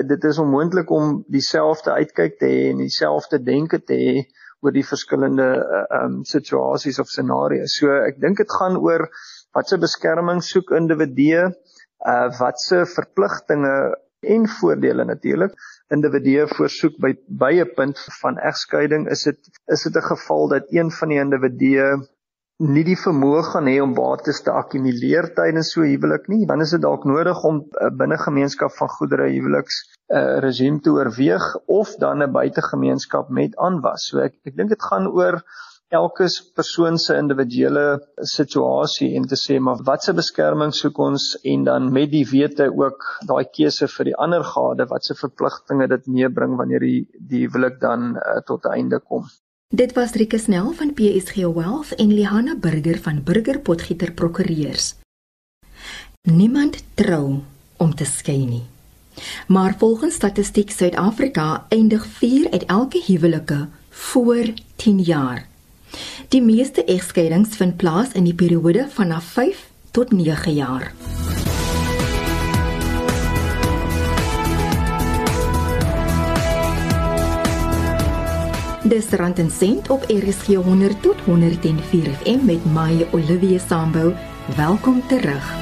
Dit 0.09 0.25
is 0.25 0.39
onmoontlik 0.39 0.91
om 0.91 1.25
dieselfde 1.29 1.93
uitkyk 1.93 2.39
te 2.39 2.47
hê 2.47 2.63
en 2.71 2.81
dieselfde 2.81 3.43
denke 3.43 3.83
te 3.85 3.99
hê 4.05 4.15
oor 4.63 4.73
die 4.73 4.87
verskillende 4.87 5.49
uh, 5.59 5.85
um 6.05 6.23
situasies 6.25 7.01
of 7.03 7.11
scenario's. 7.11 7.77
So 7.79 7.91
ek 7.93 8.21
dink 8.23 8.39
dit 8.39 8.57
gaan 8.59 8.79
oor 8.79 9.09
watse 9.55 9.79
beskerming 9.79 10.41
soek 10.43 10.73
individue, 10.79 11.51
uh 12.09 12.29
watse 12.41 12.87
verpligtinge 12.95 13.75
en 14.23 14.49
voordele 14.49 15.05
natuurlik 15.05 15.55
individue 15.95 16.47
voorsoek 16.57 16.99
by 17.05 17.13
by 17.45 17.53
'n 17.65 17.75
punt 17.77 17.99
van 18.21 18.39
egskeiding 18.39 19.09
is 19.11 19.23
dit 19.29 19.39
is 19.77 19.83
dit 19.83 19.97
'n 19.97 20.09
geval 20.15 20.49
dat 20.49 20.65
een 20.71 20.91
van 20.91 21.09
die 21.09 21.23
individue 21.27 21.89
nie 22.63 22.85
die 22.87 22.99
vermoë 22.99 23.43
gaan 23.49 23.67
hê 23.67 23.79
om 23.83 23.95
bates 23.97 24.43
te 24.47 24.53
akkumuleer 24.55 25.33
tydens 25.35 25.73
so 25.75 25.83
huwelik 25.83 26.29
nie, 26.31 26.45
dan 26.47 26.61
is 26.63 26.71
dit 26.71 26.83
dalk 26.85 27.05
nodig 27.09 27.41
om 27.49 27.59
uh, 27.65 27.89
binne 27.91 28.19
gemeenskap 28.21 28.75
van 28.77 28.89
goedere 28.99 29.27
huweliks 29.33 29.81
'n 30.13 30.17
uh, 30.17 30.39
regime 30.45 30.81
te 30.81 30.93
oorweeg 30.95 31.43
of 31.67 31.97
dan 31.99 32.23
'n 32.23 32.33
buitegemeenskap 32.33 33.31
met 33.31 33.57
aanwas. 33.57 34.07
So 34.07 34.21
ek 34.21 34.35
ek 34.45 34.57
dink 34.57 34.69
dit 34.69 34.83
gaan 34.83 35.09
oor 35.09 35.43
elke 35.93 36.27
persoon 36.57 36.99
se 36.99 37.17
individuele 37.21 37.85
situasie 38.35 39.11
en 39.19 39.27
te 39.29 39.37
sê 39.37 39.59
maar 39.61 39.83
watse 39.89 40.15
beskerming 40.17 40.73
soek 40.75 40.99
ons 41.07 41.27
en 41.53 41.67
dan 41.69 41.91
met 41.93 42.11
die 42.13 42.25
wete 42.31 42.71
ook 42.71 43.05
daai 43.29 43.45
keuse 43.59 43.89
vir 43.95 44.11
die 44.11 44.17
ander 44.27 44.45
gade 44.55 44.89
watse 44.91 45.17
verpligtinge 45.19 45.89
dit 45.93 46.09
meebring 46.17 46.57
wanneer 46.61 46.81
die 46.87 47.03
die 47.33 47.45
huwelik 47.45 47.79
dan 47.81 48.17
uh, 48.17 48.41
tot 48.47 48.65
'n 48.65 48.77
einde 48.79 49.01
kom. 49.01 49.29
Dit 49.73 49.95
was 49.97 50.17
Rike 50.21 50.39
Snell 50.39 50.73
van 50.81 50.95
PSG 50.95 51.37
Wealth 51.37 51.93
en 51.97 52.13
Lihanna 52.13 52.57
Burger 52.57 52.99
van 52.99 53.23
Burger 53.23 53.61
Potgieter 53.61 54.13
Prokureurs. 54.13 54.95
Niemand 56.23 56.85
trou 56.95 57.41
om 57.77 57.95
te 57.95 58.05
skei 58.05 58.45
nie. 58.47 58.67
Maar 59.49 59.75
volgens 59.79 60.15
Statistiek 60.15 60.71
Suid-Afrika 60.71 61.67
eindig 61.69 62.07
4 62.07 62.51
uit 62.51 62.65
elke 62.65 63.03
huwelike 63.07 63.69
voor 63.89 64.45
10 64.77 65.01
jaar. 65.01 65.52
Die 66.33 66.43
meeste 66.43 66.85
egskeidings 66.85 67.57
vind 67.61 67.77
plaas 67.77 68.15
in 68.17 68.25
die 68.25 68.35
periode 68.35 68.87
vanaf 68.89 69.25
5 69.35 69.67
tot 69.93 70.13
9 70.13 70.55
jaar. 70.57 70.93
Dis 78.89 79.11
rand 79.17 79.39
en 79.39 79.51
sent 79.51 79.91
op 79.91 80.09
RSG 80.09 80.57
100 80.65 81.03
tot 81.03 81.21
104 81.25 82.09
FM 82.23 82.45
met 82.45 82.65
my 82.73 83.07
Olivia 83.13 83.59
Sambou. 83.59 84.15
Welkom 84.57 85.03
terug. 85.09 85.53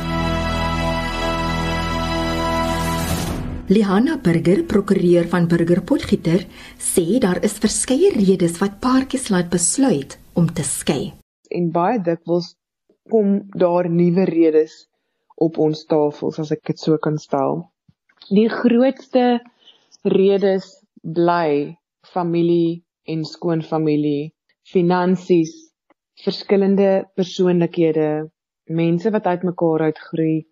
Lihanna 3.66 4.16
Burger, 4.22 4.62
prokureur 4.62 5.28
van 5.28 5.46
Burger 5.46 5.82
Potgieter, 5.82 6.46
sê 6.78 7.18
daar 7.18 7.42
is 7.42 7.58
verskeie 7.62 8.14
redes 8.14 8.58
wat 8.58 8.80
paartjies 8.80 9.28
laat 9.28 9.50
besluit 9.50 10.19
om 10.34 10.46
te 10.52 10.64
skei. 10.66 11.12
En 11.50 11.70
baie 11.74 11.98
dikwels 12.02 12.54
kom 13.10 13.40
daar 13.58 13.88
nuwe 13.90 14.24
redes 14.30 14.86
op 15.40 15.58
ons 15.58 15.84
tafels 15.90 16.38
as 16.42 16.52
ek 16.54 16.62
dit 16.70 16.78
so 16.78 16.98
kan 17.02 17.18
stel. 17.18 17.64
Die 18.30 18.48
grootste 18.52 19.40
redes 20.04 20.68
bly 21.00 21.76
familie 22.06 22.82
en 23.08 23.24
skoonfamilie, 23.24 24.32
finansies, 24.72 25.52
verskillende 26.24 27.06
persoonlikhede, 27.16 28.28
mense 28.70 29.10
wat 29.10 29.26
uitmekaar 29.26 29.88
uitgroei. 29.88 30.44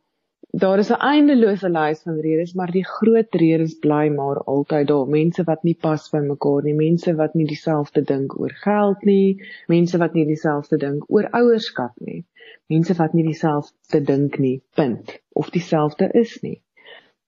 Daar 0.50 0.78
is 0.78 0.90
'n 0.90 1.00
eindelose 1.00 1.68
lys 1.68 2.02
van 2.02 2.20
redes, 2.20 2.54
maar 2.54 2.70
die 2.70 2.84
groot 2.84 3.34
redes 3.34 3.74
bly 3.78 4.08
maar 4.08 4.38
altyd 4.44 4.86
daar. 4.86 5.06
Mense 5.06 5.44
wat 5.44 5.62
nie 5.62 5.74
pas 5.74 6.08
by 6.10 6.18
mekaar 6.18 6.62
nie, 6.62 6.74
mense 6.74 7.14
wat 7.14 7.34
nie 7.34 7.46
dieselfde 7.46 8.02
dink 8.02 8.38
oor 8.40 8.54
geld 8.62 9.04
nie, 9.04 9.42
mense 9.66 9.98
wat 9.98 10.14
nie 10.14 10.24
dieselfde 10.26 10.76
dink 10.76 11.04
oor 11.08 11.28
ouerskap 11.32 11.92
nie. 12.00 12.24
Mense 12.66 12.94
wat 12.94 13.12
nie 13.12 13.24
dieselfde 13.24 14.00
dink 14.00 14.38
nie, 14.38 14.62
punt, 14.74 15.20
of 15.32 15.50
dieselfde 15.50 16.10
is 16.12 16.40
nie. 16.42 16.62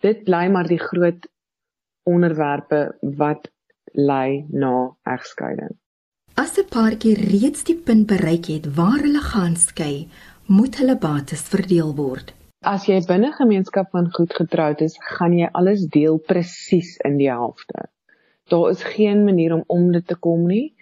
Dit 0.01 0.25
bly 0.25 0.49
maar 0.49 0.69
die 0.69 0.81
groot 0.81 1.29
onderwerpe 2.03 2.97
wat 3.03 3.51
lei 3.93 4.47
na 4.49 4.97
egskeiding. 5.05 5.77
As 6.35 6.59
'n 6.59 6.69
paartjie 6.69 7.15
reeds 7.15 7.65
die 7.65 7.77
punt 7.77 8.07
bereik 8.07 8.47
het 8.47 8.75
waar 8.75 9.01
hulle 9.01 9.21
gaan 9.21 9.57
skei, 9.57 10.09
moet 10.47 10.77
hulle 10.77 10.97
bates 10.97 11.43
verdeel 11.43 11.95
word. 11.95 12.40
As 12.69 12.83
jy 12.85 12.99
binne 13.09 13.31
gemeenskap 13.33 13.87
van 13.97 14.11
goed 14.13 14.35
getroud 14.37 14.83
is, 14.85 14.93
gaan 15.17 15.33
jy 15.33 15.47
alles 15.57 15.87
deel 15.95 16.19
presies 16.21 16.91
in 17.09 17.15
die 17.17 17.31
helfte. 17.33 17.87
Daar 18.53 18.75
is 18.75 18.83
geen 18.85 19.23
manier 19.25 19.55
om 19.55 19.63
om 19.67 19.87
dit 19.95 20.05
te 20.07 20.17
kom 20.27 20.43
nie, 20.45 20.75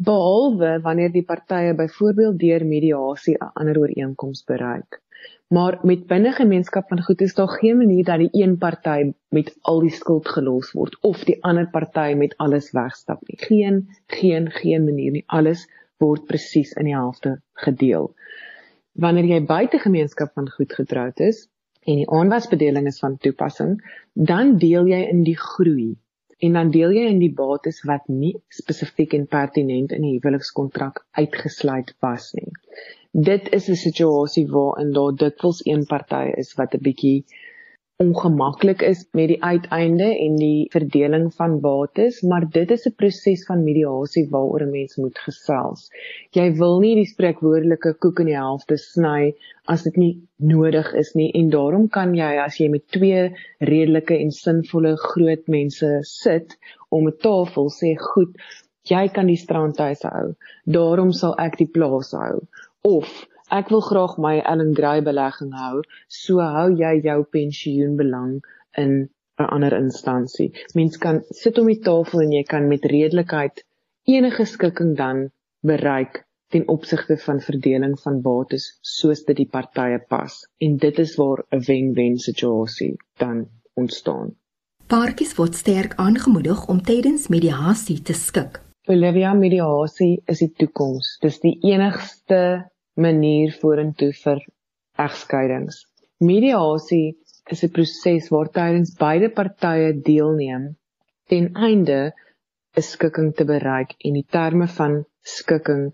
behalwe 0.00 0.70
wanneer 0.86 1.12
die 1.12 1.24
partye 1.32 1.74
byvoorbeeld 1.76 2.38
deur 2.40 2.64
mediasie 2.64 3.36
'n 3.36 3.50
ander 3.52 3.82
ooreenkoms 3.82 4.44
bereik. 4.48 5.02
Maar 5.52 5.78
met 5.82 6.06
binne 6.06 6.32
gemeenskap 6.32 6.88
van 6.88 7.04
goed 7.04 7.20
is 7.20 7.34
daar 7.34 7.52
geen 7.60 7.76
manier 7.76 8.04
dat 8.04 8.18
die 8.18 8.32
een 8.32 8.56
party 8.56 9.12
met 9.28 9.52
al 9.60 9.80
die 9.80 9.92
skuld 9.92 10.28
gelos 10.28 10.72
word 10.72 10.96
of 11.02 11.24
die 11.24 11.36
ander 11.44 11.68
party 11.68 12.14
met 12.16 12.36
alles 12.38 12.72
wegstap 12.72 13.20
nie. 13.28 13.36
Geen 13.36 13.88
geen 14.06 14.50
geen 14.50 14.84
manier 14.84 15.12
nie. 15.12 15.24
Alles 15.26 15.68
word 15.98 16.24
presies 16.24 16.72
in 16.72 16.84
die 16.84 16.96
helfte 16.96 17.42
gedeel. 17.52 18.14
Wanneer 18.96 19.28
jy 19.28 19.42
buite 19.44 19.78
gemeenskap 19.78 20.32
van 20.38 20.48
goed 20.48 20.72
getroud 20.72 21.20
is 21.20 21.42
en 21.84 22.00
die 22.00 22.08
aanwasbedeling 22.18 22.86
is 22.88 22.98
van 23.02 23.18
toepassing, 23.20 23.76
dan 24.14 24.56
deel 24.62 24.88
jy 24.88 25.02
in 25.10 25.22
die 25.26 25.36
groei 25.36 25.90
en 26.46 26.56
dan 26.56 26.70
deel 26.72 26.94
jy 26.96 27.04
in 27.10 27.20
die 27.20 27.32
bates 27.32 27.82
wat 27.88 28.08
nie 28.12 28.34
spesifiek 28.52 29.14
en 29.18 29.26
pertinent 29.32 29.92
in 29.96 30.04
die 30.04 30.14
huwelikskontrak 30.16 31.02
uitgesluit 31.20 31.92
was 32.04 32.32
nie. 32.36 32.48
Dit 33.12 33.52
is 33.56 33.68
'n 33.68 33.80
situasie 33.82 34.46
waarin 34.48 34.92
daar 34.92 35.12
dikwels 35.12 35.60
een 35.64 35.86
party 35.92 36.32
is 36.36 36.54
wat 36.56 36.74
'n 36.74 36.82
bietjie 36.88 37.24
ongemaklik 38.02 38.82
is 38.84 39.06
met 39.16 39.30
die 39.30 39.38
uiteinde 39.42 40.06
en 40.20 40.34
die 40.36 40.66
verdeling 40.72 41.30
van 41.34 41.54
bates, 41.64 42.18
maar 42.30 42.44
dit 42.56 42.70
is 42.74 42.84
'n 42.88 42.94
proses 43.02 43.44
van 43.48 43.62
mediasie 43.64 44.24
waaroor 44.32 44.64
'n 44.64 44.70
mens 44.70 44.96
moet 44.96 45.18
gesels. 45.18 45.88
Jy 46.30 46.52
wil 46.58 46.80
nie 46.80 46.94
die 46.94 47.12
spreekwoordelike 47.12 47.94
koek 48.04 48.20
in 48.20 48.26
die 48.26 48.36
helfte 48.36 48.76
sny 48.76 49.34
as 49.64 49.82
dit 49.82 49.96
nie 49.96 50.12
nodig 50.36 50.92
is 50.94 51.14
nie 51.14 51.30
en 51.32 51.48
daarom 51.50 51.88
kan 51.88 52.14
jy 52.14 52.36
as 52.44 52.58
jy 52.60 52.68
met 52.68 52.88
twee 52.88 53.32
redelike 53.60 54.18
en 54.18 54.30
sinvolle 54.30 54.96
groot 54.96 55.48
mense 55.48 55.98
sit 56.02 56.58
om 56.90 57.08
'n 57.08 57.16
tafel 57.18 57.70
sê 57.70 57.96
goed, 57.96 58.36
jy 58.84 59.08
kan 59.08 59.26
die 59.26 59.42
strandhuis 59.44 60.02
hou. 60.02 60.34
Daarom 60.66 61.12
sal 61.12 61.34
ek 61.38 61.56
die 61.56 61.72
plaas 61.72 62.12
hou 62.12 62.40
of 62.82 63.26
ek 63.50 63.68
wil 63.70 63.80
graag 63.80 64.16
my 64.18 64.38
Ellen 64.40 64.74
Gray 64.74 65.02
belegging 65.02 65.52
hou, 65.52 65.82
so 66.08 66.40
hou 66.40 66.68
jy 66.74 67.00
jou 67.04 67.22
pensioenbelang 67.24 68.40
in 68.76 69.08
'n 69.38 69.48
ander 69.54 69.74
instansie. 69.76 70.52
Mens 70.74 70.96
kan 70.96 71.22
sit 71.30 71.58
om 71.58 71.66
die 71.66 71.80
tafel 71.80 72.22
en 72.22 72.32
jy 72.32 72.42
kan 72.42 72.68
met 72.68 72.84
redelikheid 72.84 73.64
enige 74.04 74.44
skikking 74.44 74.96
dan 74.96 75.30
bereik 75.60 76.24
ten 76.48 76.68
opsigte 76.68 77.16
van 77.16 77.40
verdeling 77.40 77.98
van 78.00 78.20
bates 78.22 78.78
soos 78.80 79.24
dit 79.24 79.36
die 79.36 79.48
partye 79.50 79.98
pas. 80.08 80.46
En 80.58 80.76
dit 80.76 80.98
is 80.98 81.16
waar 81.16 81.44
'n 81.50 81.62
wen-wen 81.66 82.18
situasie 82.18 82.96
dan 83.18 83.48
ontstaan. 83.74 84.36
Paartjies 84.86 85.34
word 85.34 85.54
sterk 85.54 85.94
aangemoedig 85.94 86.68
om 86.68 86.82
tydens 86.82 87.28
mediasie 87.28 88.02
te 88.02 88.12
skik. 88.12 88.60
Olivia 88.88 89.34
mediasie 89.34 90.22
is 90.26 90.38
die 90.38 90.52
toekoms. 90.52 91.18
Dis 91.20 91.40
die 91.40 91.58
enigste 91.60 92.70
manier 92.96 93.52
vorentoe 93.60 94.12
vir 94.24 94.42
egskeidings. 95.06 95.84
Mediasie 96.20 97.16
is 97.52 97.62
'n 97.64 97.72
proses 97.76 98.30
waar 98.34 98.48
tydens 98.58 98.96
beide 99.04 99.28
partye 99.40 99.92
deelneem 100.10 100.64
ten 101.30 101.46
einde 101.68 102.00
'n 102.76 102.84
skikking 102.88 103.30
te 103.38 103.44
bereik 103.44 103.94
en 104.06 104.18
die 104.18 104.28
terme 104.36 104.66
van 104.78 104.92
skikking 105.36 105.84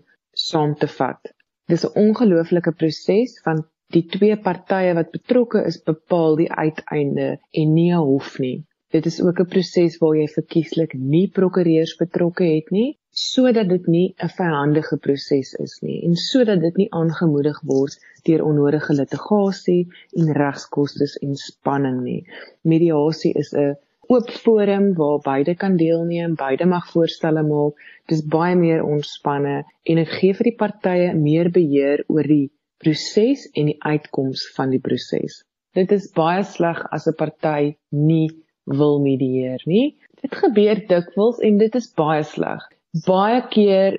saam 0.47 0.75
te 0.81 0.87
vat. 0.97 1.31
Dis 1.71 1.85
'n 1.85 1.95
ongelooflike 2.05 2.73
proses 2.81 3.39
van 3.45 3.63
die 3.95 4.05
twee 4.15 4.37
partye 4.47 4.93
wat 4.99 5.15
betrokke 5.17 5.63
is 5.71 5.79
bepaal 5.91 6.37
die 6.41 6.51
uiteinde 6.51 7.29
en 7.61 7.73
nie 7.77 7.91
'n 7.91 8.05
hof 8.09 8.39
nie. 8.45 8.65
Dit 8.93 9.05
is 9.11 9.21
ook 9.21 9.39
'n 9.39 9.51
proses 9.55 9.97
waar 10.01 10.15
jy 10.21 10.27
verkieslik 10.37 10.93
nie 10.93 11.27
prokureurs 11.39 11.95
betrokke 12.03 12.45
het 12.55 12.71
nie, 12.71 12.89
sodat 13.13 13.69
dit 13.69 13.87
nie 13.87 14.15
'n 14.25 14.29
vyhandige 14.37 14.97
proses 14.97 15.53
is 15.65 15.73
nie 15.81 15.99
en 16.05 16.15
sodat 16.15 16.61
dit 16.61 16.77
nie 16.81 16.87
aangemoedig 16.99 17.59
word 17.71 17.99
deur 18.29 18.41
onnodige 18.49 18.93
litigasie 18.99 19.87
en 20.17 20.31
regskoste 20.33 21.07
en 21.21 21.35
spanning 21.35 21.99
nie. 22.03 22.25
Mediasie 22.63 23.33
is 23.43 23.53
'n 23.53 23.75
oop 24.09 24.29
forum 24.45 24.93
waar 24.93 25.19
beide 25.19 25.55
kan 25.55 25.77
deelneem, 25.77 26.35
beide 26.35 26.65
mag 26.65 26.89
voorstelle 26.91 27.43
maak. 27.43 27.73
Dit 28.07 28.17
is 28.17 28.25
baie 28.25 28.55
meer 28.55 28.83
ontspanne 28.83 29.63
en 29.83 29.95
dit 29.95 30.09
gee 30.17 30.33
vir 30.33 30.49
die 30.49 30.57
partye 30.57 31.13
meer 31.13 31.51
beheer 31.51 32.03
oor 32.07 32.23
die 32.23 32.51
proses 32.83 33.47
en 33.53 33.65
die 33.65 33.79
uitkoms 33.79 34.49
van 34.55 34.69
die 34.69 34.81
proses. 34.81 35.43
Dit 35.73 35.91
is 35.91 36.11
baie 36.15 36.43
sleg 36.43 36.81
as 36.91 37.07
'n 37.07 37.15
party 37.17 37.75
nie 37.89 38.29
wil 38.65 38.99
medieer 38.99 39.61
nie. 39.65 39.97
Dit 40.21 40.35
gebeur 40.35 40.87
dikwels 40.87 41.39
en 41.39 41.57
dit 41.57 41.75
is 41.75 41.93
baie 41.93 42.23
sleg. 42.23 42.63
Baie 43.01 43.39
keer 43.49 43.95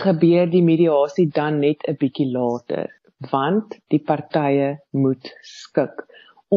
gebeur 0.00 0.50
die 0.50 0.62
mediasie 0.62 1.24
dan 1.38 1.56
net 1.62 1.80
'n 1.92 1.96
bietjie 2.02 2.26
later 2.34 2.92
want 3.32 3.74
die 3.94 3.98
partye 4.10 4.68
moet 5.04 5.30
skik. 5.42 6.04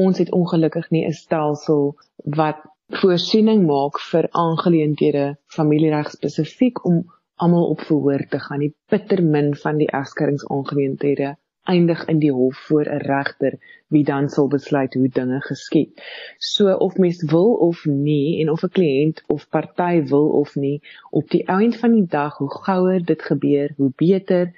Ons 0.02 0.20
het 0.22 0.30
ongelukkig 0.40 0.92
nie 0.92 1.02
'n 1.08 1.18
stelsel 1.22 1.98
wat 2.42 2.62
voorsiening 3.02 3.66
maak 3.66 3.98
vir 4.12 4.30
aangeleenthede 4.44 5.26
familiereg 5.58 6.12
spesifiek 6.12 6.86
om 6.86 7.02
almal 7.42 7.66
op 7.74 7.82
verhoor 7.90 8.24
te 8.30 8.40
gaan. 8.40 8.60
Die 8.60 8.76
bitter 8.90 9.24
min 9.24 9.56
van 9.56 9.82
die 9.82 9.90
egskeringaangeleenthede 10.02 11.38
eindig 11.70 12.06
in 12.12 12.20
die 12.20 12.32
hof 12.34 12.58
voor 12.68 12.86
'n 12.90 13.04
regter 13.06 13.58
wie 13.94 14.04
dan 14.04 14.30
sal 14.30 14.48
besluit 14.48 14.94
hoe 14.94 15.10
dinge 15.20 15.42
geskied. 15.42 16.02
So 16.38 16.74
of 16.86 16.98
mens 16.98 17.24
wil 17.32 17.54
of 17.70 17.86
nie 17.86 18.42
en 18.42 18.50
of 18.50 18.64
'n 18.64 18.74
kliënt 18.78 19.24
of 19.36 19.50
party 19.50 20.04
wil 20.14 20.30
of 20.42 20.56
nie, 20.56 20.82
op 21.10 21.30
die 21.30 21.44
einde 21.46 21.78
van 21.78 21.92
die 21.92 22.08
dag 22.08 22.38
hoe 22.38 22.54
gouer 22.66 23.06
dit 23.06 23.22
gebeur, 23.22 23.74
hoe 23.78 23.92
beter 23.96 24.54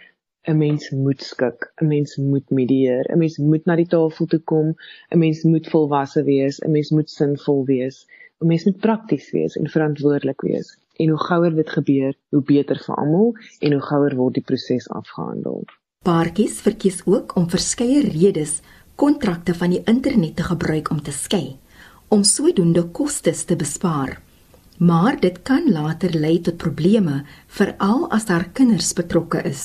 'n 0.49 0.57
mens 0.57 0.89
moet 0.89 1.21
skik, 1.21 1.59
'n 1.81 1.87
mens 1.87 2.15
moet 2.17 2.49
medieer, 2.49 3.05
'n 3.11 3.17
mens 3.17 3.37
moet 3.37 3.65
na 3.65 3.75
die 3.75 3.91
tafel 3.95 4.25
toe 4.25 4.43
kom, 4.51 4.67
'n 5.09 5.19
mens 5.19 5.43
moet 5.43 5.69
volwasse 5.73 6.23
wees, 6.23 6.59
'n 6.59 6.71
mens 6.71 6.89
moet 6.89 7.09
sinvol 7.09 7.65
wees, 7.65 8.07
'n 8.39 8.47
mens 8.47 8.65
moet 8.65 8.79
prakties 8.87 9.31
wees 9.31 9.55
en 9.55 9.69
verantwoordelik 9.69 10.41
wees. 10.41 10.77
En 10.95 11.09
hoe 11.09 11.23
gouer 11.27 11.55
dit 11.55 11.69
gebeur, 11.69 12.13
hoe 12.29 12.43
beter 12.43 12.77
vir 12.85 12.95
almal 12.95 13.33
en 13.59 13.71
hoe 13.71 13.85
gouer 13.89 14.15
word 14.15 14.33
die 14.33 14.43
proses 14.43 14.89
afgehandel. 14.89 15.63
Paartjies 16.01 16.55
verkies 16.65 16.95
ook 17.05 17.35
om 17.37 17.43
verskeie 17.49 17.99
redes 18.01 18.55
kontrakte 18.97 19.53
van 19.53 19.69
die 19.69 19.81
internet 19.85 20.39
te 20.39 20.45
gebruik 20.47 20.87
om 20.89 21.01
te 21.05 21.11
skei, 21.13 21.59
om 22.09 22.23
sodoende 22.25 22.81
kostes 22.99 23.43
te 23.45 23.53
bespaar. 23.55 24.15
Maar 24.79 25.19
dit 25.21 25.37
kan 25.45 25.67
later 25.69 26.15
lei 26.23 26.39
tot 26.47 26.57
probleme, 26.63 27.19
veral 27.57 28.07
as 28.17 28.25
daar 28.29 28.47
kinders 28.59 28.89
betrokke 28.97 29.43
is. 29.49 29.61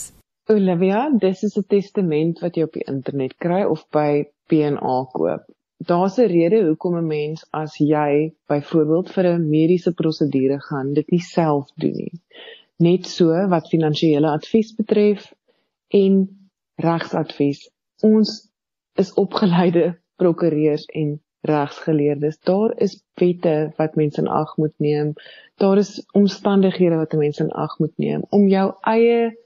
Olivia, 0.52 1.06
dis 1.22 1.40
is 1.48 1.56
'n 1.56 1.64
testament 1.68 2.44
wat 2.44 2.56
jy 2.56 2.68
op 2.68 2.76
die 2.76 2.84
internet 2.84 3.32
kry 3.38 3.62
of 3.64 3.86
by 3.90 4.28
PNA 4.52 4.98
koop. 5.16 5.48
Daar's 5.78 6.18
'n 6.18 6.28
rede 6.36 6.60
hoekom 6.66 6.98
'n 6.98 7.06
mens 7.06 7.46
as 7.50 7.78
jy 7.78 8.34
byvoorbeeld 8.48 9.08
vir 9.10 9.24
'n 9.32 9.48
mediese 9.48 9.92
prosedure 9.92 10.60
gaan, 10.60 10.92
dit 10.92 11.10
nie 11.10 11.24
self 11.32 11.72
doen 11.76 11.96
nie. 11.96 12.20
Net 12.76 13.06
so 13.06 13.48
wat 13.48 13.72
finansiële 13.72 14.28
advies 14.28 14.74
betref, 14.74 15.32
en 15.88 16.26
regsadvies. 16.74 17.70
Ons 18.02 18.52
is 18.94 19.12
opgeleide 19.14 19.98
prokureurs 20.16 20.84
en 20.84 21.20
regsgeleerdes. 21.46 22.38
Daar 22.38 22.74
is 22.82 23.04
wette 23.14 23.72
wat 23.76 23.94
mense 23.94 24.20
in 24.20 24.28
ag 24.28 24.56
moet 24.56 24.74
neem. 24.76 25.12
Daar 25.54 25.78
is 25.78 26.04
omstandighede 26.12 26.96
wat 26.96 27.12
mense 27.12 27.42
in 27.42 27.52
ag 27.52 27.78
moet 27.78 27.96
neem 27.96 28.24
om 28.28 28.48
jou 28.48 28.72
eie 28.82 29.36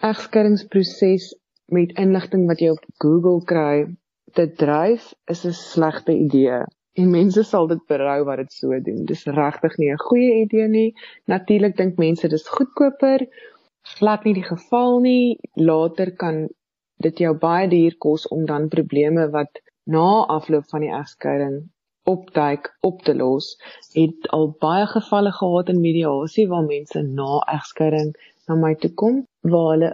egskeringsproses 0.00 1.34
met 1.70 1.92
inligting 2.00 2.46
wat 2.48 2.60
jy 2.60 2.72
op 2.72 2.84
Google 3.02 3.44
kry 3.44 3.86
te 4.34 4.46
dryf 4.62 5.12
is 5.26 5.44
'n 5.46 5.52
slegte 5.52 6.12
idee. 6.12 6.64
En 6.98 7.10
mense 7.10 7.42
sal 7.42 7.66
dit 7.66 7.82
berou 7.86 8.24
wat 8.24 8.36
dit 8.36 8.52
so 8.52 8.80
doen. 8.80 9.04
Dis 9.04 9.24
regtig 9.24 9.76
nie 9.78 9.92
'n 9.92 9.98
goeie 9.98 10.40
idee 10.42 10.68
nie. 10.68 10.94
Natuurlik 11.24 11.76
dink 11.76 11.98
mense 11.98 12.28
dis 12.28 12.48
goedkoper 12.48 13.26
glad 13.82 14.24
nie 14.24 14.34
die 14.34 14.46
geval 14.46 15.00
nie. 15.00 15.38
Later 15.54 16.12
kan 16.22 16.48
dit 17.04 17.18
jou 17.18 17.34
baie 17.34 17.68
duur 17.68 17.96
kos 17.98 18.28
om 18.28 18.46
dan 18.46 18.68
probleme 18.68 19.28
wat 19.30 19.60
na 19.84 20.24
afloop 20.36 20.68
van 20.72 20.84
die 20.84 20.92
egskeiding 20.92 21.60
opduik 22.10 22.70
op 22.80 23.02
te 23.02 23.14
los. 23.14 23.56
Het 23.92 24.28
al 24.36 24.50
baie 24.60 24.86
gevalle 24.86 25.32
gehad 25.32 25.68
in 25.68 25.80
mediasie 25.80 26.48
waar 26.48 26.66
mense 26.66 27.02
na 27.02 27.40
egskeiding 27.56 28.14
na 28.48 28.56
my 28.58 28.74
toe 28.82 28.90
kom 29.02 29.20
waar 29.52 29.68
hulle 29.72 29.90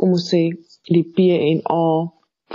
kom 0.00 0.16
ons 0.16 0.30
sê 0.32 0.42
die 0.88 1.04
PNA 1.16 1.84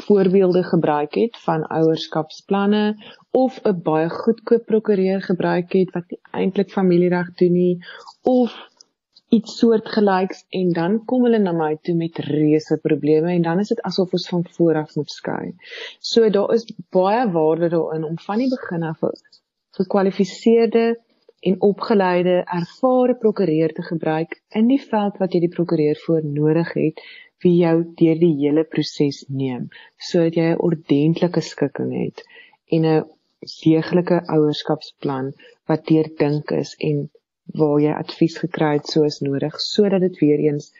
voorbeelde 0.05 0.63
gebruik 0.63 1.15
het 1.15 1.37
van 1.45 1.67
ouerskapsplanne 1.77 2.83
of 3.31 3.59
'n 3.63 3.81
baie 3.89 4.09
goedkoop 4.09 4.65
prokureur 4.71 5.21
gebruik 5.21 5.73
het 5.79 5.93
wat 5.95 6.09
nie 6.11 6.19
eintlik 6.41 6.71
familiereg 6.77 7.29
doen 7.41 7.53
nie 7.53 7.75
of 8.21 8.51
iets 9.35 9.57
soortgelyks 9.59 10.45
en 10.59 10.71
dan 10.73 10.99
kom 11.09 11.25
hulle 11.27 11.39
na 11.43 11.53
my 11.55 11.73
toe 11.87 11.95
met 11.99 12.19
reuse 12.27 12.77
probleme 12.83 13.33
en 13.33 13.47
dan 13.47 13.59
is 13.63 13.73
dit 13.73 13.81
asof 13.89 14.13
ons 14.17 14.27
van 14.33 14.45
voor 14.57 14.81
af 14.83 14.95
moet 14.95 15.11
skei. 15.11 15.55
So 15.99 16.29
daar 16.29 16.53
is 16.53 16.67
baie 16.95 17.25
waarde 17.31 17.69
daarin 17.75 18.07
om 18.09 18.19
van 18.27 18.43
die 18.43 18.49
begin 18.49 18.83
af 18.91 19.03
gekwalifiseerde 19.75 20.85
en 21.39 21.61
opgeleide 21.61 22.35
ervare 22.59 23.15
prokureur 23.15 23.73
te 23.73 23.83
gebruik 23.89 24.39
in 24.59 24.69
die 24.71 24.81
veld 24.81 25.19
wat 25.21 25.35
jy 25.35 25.43
die 25.43 25.55
prokureur 25.55 25.99
voor 26.05 26.23
nodig 26.25 26.71
het 26.77 27.03
wie 27.43 27.57
jou 27.59 27.75
deur 27.99 28.21
die 28.21 28.31
hele 28.39 28.63
proses 28.75 29.19
neem 29.41 29.67
sodat 30.09 30.39
jy 30.39 30.47
'n 30.53 30.63
ordentlike 30.69 31.43
skikking 31.49 31.91
het 31.97 32.23
en 32.77 32.87
'n 32.93 33.03
deeglike 33.51 34.21
ouerskapsplan 34.37 35.33
wat 35.69 35.85
deurdink 35.91 36.55
is 36.61 36.73
en 36.89 37.09
waar 37.53 37.79
jy 37.81 37.93
advies 37.93 38.37
gekry 38.41 38.73
het 38.77 38.89
soos 38.89 39.19
nodig 39.21 39.59
sodat 39.61 40.01
dit 40.01 40.17
weer 40.19 40.41
eens 40.49 40.71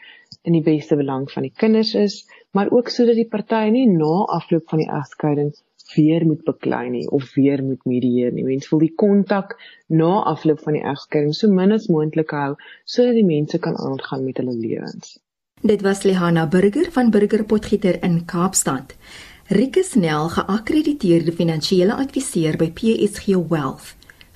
in 0.44 0.56
die 0.58 0.64
beste 0.66 0.96
belang 0.96 1.28
van 1.32 1.46
die 1.46 1.54
kinders 1.56 1.94
is, 1.96 2.24
maar 2.52 2.72
ook 2.72 2.90
sodat 2.90 3.18
die 3.20 3.30
partye 3.30 3.72
nie 3.72 3.86
na 3.90 4.26
afloop 4.38 4.70
van 4.70 4.82
die 4.82 4.90
egskeiding 4.90 5.54
weer 5.94 6.26
moet 6.26 6.42
beklei 6.44 6.90
nie 6.90 7.06
of 7.14 7.34
weer 7.38 7.62
moet 7.64 7.84
medieer 7.86 8.34
nie. 8.34 8.44
Mens 8.44 8.70
wil 8.72 8.82
die 8.82 8.94
kontak 8.96 9.54
na 9.88 10.24
afloop 10.34 10.64
van 10.66 10.78
die 10.80 10.84
egskeiding 10.84 11.36
so 11.38 11.52
min 11.52 11.76
as 11.76 11.88
moontlik 11.88 12.34
hou 12.34 12.56
sodat 12.84 13.14
die 13.20 13.28
mense 13.28 13.60
kan 13.62 13.78
aangaan 13.78 14.26
met 14.26 14.42
hulle 14.42 14.58
lewens. 14.58 15.20
Dit 15.62 15.82
was 15.86 16.04
Lehana 16.04 16.48
Burger 16.48 16.92
van 16.92 17.12
Burger 17.12 17.46
Potgieter 17.46 18.02
in 18.04 18.26
Kaapstad. 18.26 18.96
Rikus 19.48 19.94
Nel, 19.94 20.30
geakkrediteerde 20.34 21.32
finansiële 21.32 21.94
adviseur 21.94 22.58
by 22.58 22.72
PSG 22.74 23.38
Wealth 23.50 23.94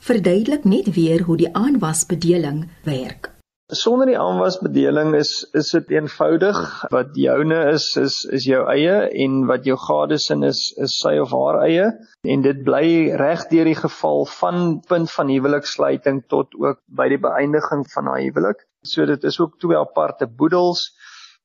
verduidelik 0.10 0.64
net 0.66 0.88
weer 0.96 1.22
hoe 1.28 1.38
die 1.38 1.50
aanwasbedeling 1.54 2.64
werk. 2.88 3.30
Sonder 3.70 4.10
die 4.10 4.18
aanwasbedeling 4.18 5.12
is 5.14 5.32
is 5.60 5.68
dit 5.76 5.92
eenvoudig 5.94 6.58
wat 6.90 7.12
joune 7.14 7.60
is 7.70 7.86
is 8.02 8.16
is 8.38 8.48
jou 8.50 8.64
eie 8.74 8.96
en 9.26 9.44
wat 9.52 9.68
jou 9.70 9.76
gadesin 9.78 10.48
is 10.48 10.62
is 10.86 10.96
sy 11.04 11.12
of 11.22 11.36
haar 11.38 11.60
eie 11.68 11.92
en 12.34 12.46
dit 12.48 12.64
bly 12.66 12.88
reg 13.22 13.46
deur 13.52 13.70
die 13.70 13.78
geval 13.78 14.26
van 14.40 14.80
punt 14.90 15.14
van 15.14 15.30
huweliksluiting 15.30 16.24
tot 16.34 16.58
ook 16.58 16.82
by 17.02 17.12
die 17.14 17.22
beëindiging 17.28 17.86
van 17.94 18.10
haar 18.10 18.26
huwelik. 18.26 18.66
So 18.82 19.06
dit 19.06 19.30
is 19.30 19.38
ook 19.40 19.60
twee 19.62 19.78
aparte 19.78 20.26
boedels. 20.26 20.88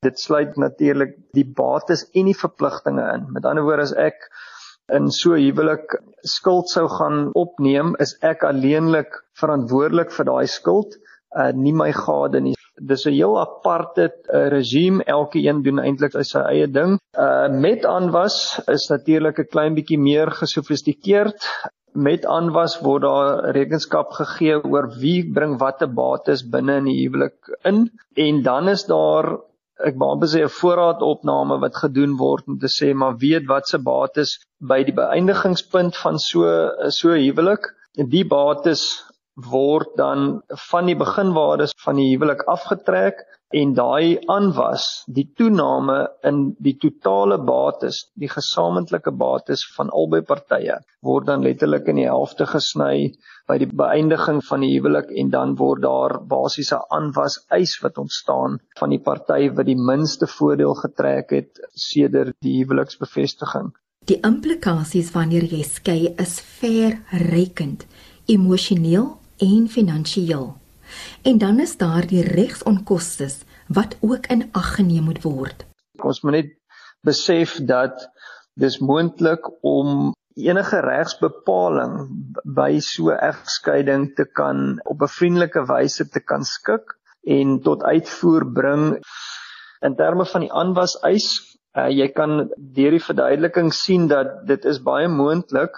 Dit 0.01 0.21
sluit 0.21 0.57
natuurlik 0.57 1.19
die 1.37 1.45
bates 1.45 2.09
en 2.17 2.33
die 2.33 2.41
verpligtinge 2.41 3.05
in. 3.19 3.29
Met 3.37 3.45
ander 3.45 3.69
woorde 3.69 3.91
as 3.91 3.97
ek 4.09 4.31
in 4.93 5.11
so 5.11 5.37
huwelik 5.39 5.97
skuld 6.29 6.69
sou 6.69 6.89
gaan 6.89 7.31
opneem, 7.39 7.95
is 8.01 8.17
ek 8.23 8.45
alleenlik 8.45 9.17
verantwoordelik 9.41 10.13
vir 10.13 10.29
daai 10.29 10.47
skuld, 10.51 10.99
uh 11.35 11.51
nie 11.53 11.73
my 11.73 11.91
gade 11.93 12.41
nie. 12.41 12.55
Dis 12.91 13.07
'n 13.07 13.15
heel 13.15 13.39
aparte 13.39 14.11
uh, 14.11 14.49
regime. 14.51 15.05
Elke 15.05 15.39
een 15.39 15.63
doen 15.63 15.79
eintlik 15.79 16.17
sy 16.23 16.43
eie 16.51 16.67
ding. 16.67 16.99
Uh 17.17 17.49
met 17.49 17.87
aanwas 17.87 18.61
is 18.69 18.89
natuurlik 18.91 19.39
'n 19.39 19.51
klein 19.51 19.75
bietjie 19.75 19.99
meer 19.99 20.31
gesofistikeerd. 20.31 21.49
Met 21.95 22.27
aanwas 22.27 22.81
word 22.83 23.03
daar 23.03 23.51
rekenskap 23.55 24.11
gegee 24.13 24.59
oor 24.59 24.91
wie 25.01 25.23
bring 25.33 25.59
watter 25.59 25.89
bates 25.89 26.43
binne 26.43 26.77
in 26.83 26.85
die 26.91 26.99
huwelik 27.03 27.39
in 27.65 27.91
en 28.17 28.43
dan 28.43 28.69
is 28.69 28.85
daar 28.85 29.39
ek 29.89 29.97
wou 29.99 30.15
sê 30.31 30.43
'n 30.45 30.57
voorraadopname 30.59 31.57
wat 31.65 31.81
gedoen 31.85 32.17
word 32.17 32.45
om 32.49 32.59
te 32.59 32.71
sê 32.79 32.95
maar 32.95 33.17
weet 33.25 33.49
wat 33.49 33.69
se 33.69 33.79
bates 33.79 34.39
by 34.61 34.83
die 34.85 34.95
beëindigingspunt 35.01 35.97
van 35.97 36.19
so 36.19 36.45
so 36.91 37.11
huwelik? 37.11 37.67
En 37.99 38.09
die 38.09 38.25
bates 38.25 38.85
word 39.35 39.91
dan 39.97 40.43
van 40.71 40.87
die 40.87 40.97
beginwaardes 40.97 41.75
van 41.85 41.97
die 41.97 42.11
huwelik 42.13 42.43
afgetrek 42.47 43.25
en 43.61 43.75
daai 43.79 44.19
aanwas 44.35 44.87
die 45.19 45.27
toename 45.39 45.99
in 46.31 46.41
die 46.67 46.75
totale 46.85 47.39
bates 47.51 48.01
die 48.25 48.31
gesamentlike 48.33 49.13
bates 49.25 49.63
van 49.77 49.93
albei 50.01 50.23
partye 50.33 50.79
word 51.09 51.29
dan 51.31 51.47
letterlik 51.47 51.91
in 51.93 52.01
die 52.03 52.09
helfte 52.09 52.49
gesny 52.51 52.97
by 53.49 53.59
die 53.61 53.71
beëindiging 53.83 54.41
van 54.49 54.65
die 54.65 54.73
huwelik 54.75 55.13
en 55.23 55.31
dan 55.37 55.55
word 55.61 55.85
daar 55.85 56.17
basiese 56.35 56.81
aanwas 56.99 57.39
eis 57.59 57.77
wat 57.85 58.01
ontstaan 58.05 58.59
van 58.81 58.95
die 58.97 59.03
party 59.11 59.49
wat 59.57 59.71
die 59.71 59.81
minste 59.93 60.31
voordeel 60.39 60.75
getrek 60.83 61.37
het 61.39 61.65
sedert 61.89 62.37
die 62.45 62.59
huweliksbevestiging 62.63 63.73
die 64.09 64.21
implikasies 64.29 65.15
wanneer 65.15 65.47
jy 65.49 65.63
skei 65.65 66.01
is 66.21 66.37
verrykend 66.59 67.87
emosioneel 68.29 69.15
en 69.45 69.69
finansiëel. 69.69 70.45
En 71.23 71.39
dan 71.39 71.61
is 71.61 71.77
daar 71.77 72.07
die 72.07 72.23
regsonkoste 72.23 73.29
wat 73.69 73.97
ook 74.01 74.27
in 74.27 74.49
ag 74.53 74.75
geneem 74.75 75.09
moet 75.09 75.23
word. 75.23 75.67
Ons 76.03 76.21
moet 76.23 76.33
net 76.33 76.51
besef 77.05 77.57
dat 77.67 78.09
dis 78.61 78.79
moontlik 78.79 79.47
om 79.65 80.13
enige 80.35 80.81
regsbepaling 80.83 81.95
by 82.57 82.79
so 82.83 83.15
egskeiding 83.15 84.15
te 84.19 84.25
kan 84.25 84.81
op 84.85 85.03
'n 85.03 85.15
vriendelike 85.17 85.65
wyse 85.71 86.09
te 86.09 86.21
kan 86.21 86.45
skik 86.45 86.97
en 87.27 87.61
tot 87.63 87.83
uitvoer 87.83 88.53
bring 88.53 88.99
in 89.81 89.97
terme 89.97 90.25
van 90.25 90.41
die 90.41 90.53
aanwas 90.53 90.99
eis. 91.03 91.29
Uh, 91.75 91.89
jy 91.91 92.09
kan 92.15 92.51
deur 92.57 92.91
die 92.91 93.03
verduideliking 93.03 93.73
sien 93.75 94.07
dat 94.09 94.47
dit 94.47 94.65
is 94.65 94.83
baie 94.83 95.09
moontlik 95.09 95.75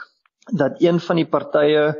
dat 0.52 0.81
een 0.83 1.00
van 1.00 1.16
die 1.16 1.26
partye 1.26 1.94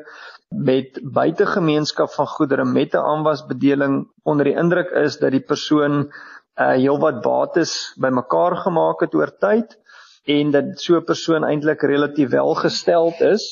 met 0.49 1.01
buitegemeenskap 1.03 2.11
van 2.11 2.27
goedere 2.27 2.65
met 2.65 2.95
'n 2.95 3.07
aanwasbedeling 3.13 4.09
onder 4.23 4.45
die 4.45 4.57
indruk 4.57 4.91
is 4.91 5.19
dat 5.19 5.31
die 5.31 5.47
persoon 5.53 6.13
uh 6.57 6.75
heelwat 6.81 7.23
bates 7.23 7.95
bymekaar 8.01 8.57
gemaak 8.57 9.01
het 9.01 9.15
oor 9.15 9.33
tyd 9.39 9.79
en 10.25 10.51
dat 10.51 10.81
so 10.81 10.97
'n 10.97 11.05
persoon 11.05 11.45
eintlik 11.45 11.83
relatief 11.83 12.31
welgesteld 12.31 13.21
is 13.21 13.45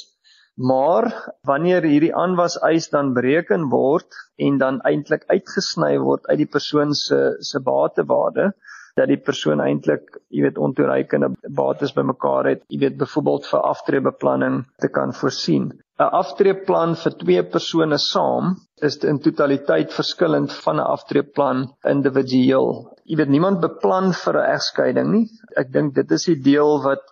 maar 0.54 1.34
wanneer 1.42 1.82
hierdie 1.82 2.14
aanwas 2.14 2.58
eis 2.58 2.88
dan 2.88 3.12
bereken 3.12 3.68
word 3.68 4.14
en 4.36 4.58
dan 4.58 4.80
eintlik 4.80 5.24
uitgesny 5.26 5.98
word 5.98 6.26
uit 6.26 6.38
die 6.38 6.52
persoon 6.56 6.94
se 6.94 7.36
se 7.40 7.60
batewaarde 7.60 8.54
dat 8.94 9.08
die 9.10 9.18
persoon 9.18 9.60
eintlik, 9.60 10.20
jy 10.28 10.42
weet, 10.42 10.58
ontoereikende 10.58 11.32
bates 11.50 11.92
bymekaar 11.96 12.46
het, 12.46 12.62
jy 12.68 12.78
weet, 12.78 12.96
byvoorbeeld 12.96 13.46
vir 13.46 13.60
aftreebeplanning 13.60 14.60
te 14.78 14.88
kan 14.88 15.12
voorsien. 15.12 15.72
'n 16.02 16.06
aftreeplan 16.18 16.92
vir 17.00 17.12
twee 17.18 17.42
persone 17.50 17.96
saam 18.04 18.46
is 18.88 18.96
in 19.10 19.18
totaliteit 19.26 19.92
verskillend 19.98 20.54
van 20.64 20.80
'n 20.80 20.86
aftreeplan 20.94 21.60
individueel. 21.92 22.70
Jy 23.10 23.18
weet 23.20 23.30
niemand 23.34 23.60
beplan 23.64 24.10
vir 24.22 24.38
'n 24.40 24.48
egskeiding 24.54 25.12
nie. 25.12 25.26
Ek 25.62 25.70
dink 25.76 25.94
dit 26.00 26.16
is 26.16 26.24
die 26.30 26.40
deel 26.50 26.82
wat 26.88 27.04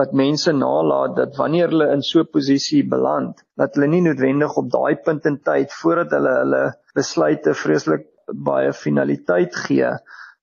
wat 0.00 0.12
mense 0.12 0.52
nalat 0.52 1.16
dat 1.16 1.38
wanneer 1.40 1.72
hulle 1.72 1.88
in 1.94 2.02
so 2.10 2.20
'n 2.20 2.32
posisie 2.36 2.82
beland, 2.94 3.40
dat 3.56 3.74
hulle 3.74 3.88
nie 3.94 4.02
noodwendig 4.04 4.58
op 4.62 4.68
daai 4.76 4.96
punt 5.06 5.24
in 5.32 5.38
tyd 5.50 5.72
voordat 5.80 6.12
hulle 6.18 6.34
hulle 6.42 6.62
besluite 6.94 7.54
vreeslik 7.64 8.04
baie 8.50 8.72
finaliteit 8.72 9.56
gee 9.64 9.96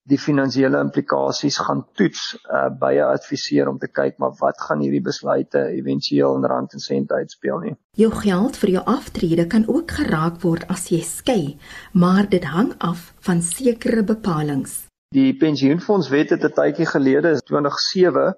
die 0.09 0.19
finansiële 0.19 0.79
implikasies 0.83 1.57
gaan 1.63 1.83
toets 1.95 2.23
uh, 2.35 2.67
by 2.79 2.93
'n 2.99 3.11
adviseur 3.15 3.69
om 3.71 3.77
te 3.79 3.87
kyk 3.87 4.17
maar 4.19 4.33
wat 4.39 4.59
gaan 4.61 4.81
hierdie 4.83 5.01
besluite 5.01 5.59
éventueel 5.79 6.35
in 6.35 6.47
rand 6.51 6.73
en 6.73 6.79
sent 6.79 7.11
uitspeel 7.11 7.59
nie. 7.59 7.75
Jou 7.95 8.11
geld 8.11 8.57
vir 8.57 8.69
jou 8.69 8.83
aftrede 8.85 9.47
kan 9.47 9.67
ook 9.67 9.91
geraak 9.91 10.41
word 10.41 10.67
as 10.67 10.89
jy 10.91 11.01
skei, 11.01 11.57
maar 11.93 12.29
dit 12.29 12.43
hang 12.43 12.73
af 12.77 13.13
van 13.19 13.41
sekere 13.41 14.03
bepalinge. 14.03 14.89
Die 15.15 15.37
pensioenfondswet 15.37 16.29
het 16.29 16.43
'n 16.43 16.53
tydjie 16.59 16.85
gelede, 16.85 17.39
2007, 17.41 18.35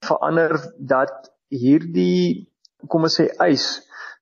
verander 0.00 0.74
dat 0.78 1.30
hierdie 1.48 2.50
kom 2.88 3.02
ons 3.02 3.20
sê 3.20 3.28
eis 3.38 3.66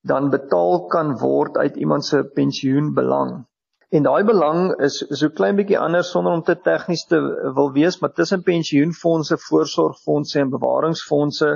dan 0.03 0.31
betaal 0.31 0.87
kan 0.87 1.17
word 1.19 1.57
uit 1.57 1.77
iemand 1.77 2.05
se 2.05 2.25
pensioenbelang. 2.35 3.47
En 3.93 4.07
daai 4.07 4.23
belang 4.25 4.71
is 4.87 4.95
so 5.21 5.29
klein 5.39 5.59
bietjie 5.59 5.77
anders 5.77 6.11
sonder 6.15 6.33
om 6.33 6.43
te 6.47 6.55
tegnies 6.69 7.03
te 7.11 7.19
wil 7.57 7.67
wees, 7.75 7.99
maar 8.01 8.15
tussen 8.17 8.45
pensioenfonde, 8.47 9.37
voorsorgfondse 9.47 10.39
en 10.41 10.53
bewaringsfondse, 10.55 11.51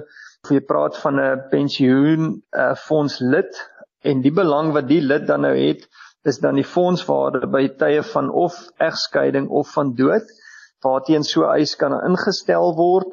of 0.44 0.53
jy 0.53 0.61
praat 0.72 0.99
van 1.05 1.20
'n 1.22 1.46
pensioen 1.55 2.27
uh, 2.35 2.75
fonds 2.83 3.16
lid 3.20 3.62
en 4.12 4.20
die 4.27 4.35
belang 4.40 4.75
wat 4.77 4.88
die 4.92 5.01
lid 5.01 5.25
dan 5.33 5.46
nou 5.49 5.55
het, 5.57 5.88
is 6.29 6.42
dan 6.44 6.61
die 6.61 6.66
fondswaarde 6.75 7.49
by 7.57 7.64
tye 7.81 8.05
van 8.12 8.29
of 8.44 8.61
egskeiding 8.90 9.49
of 9.49 9.72
van 9.79 9.94
dood, 10.03 10.29
waarteen 10.85 11.25
so 11.25 11.49
eis 11.49 11.75
kan 11.81 11.96
ingestel 12.03 12.77
word 12.77 13.09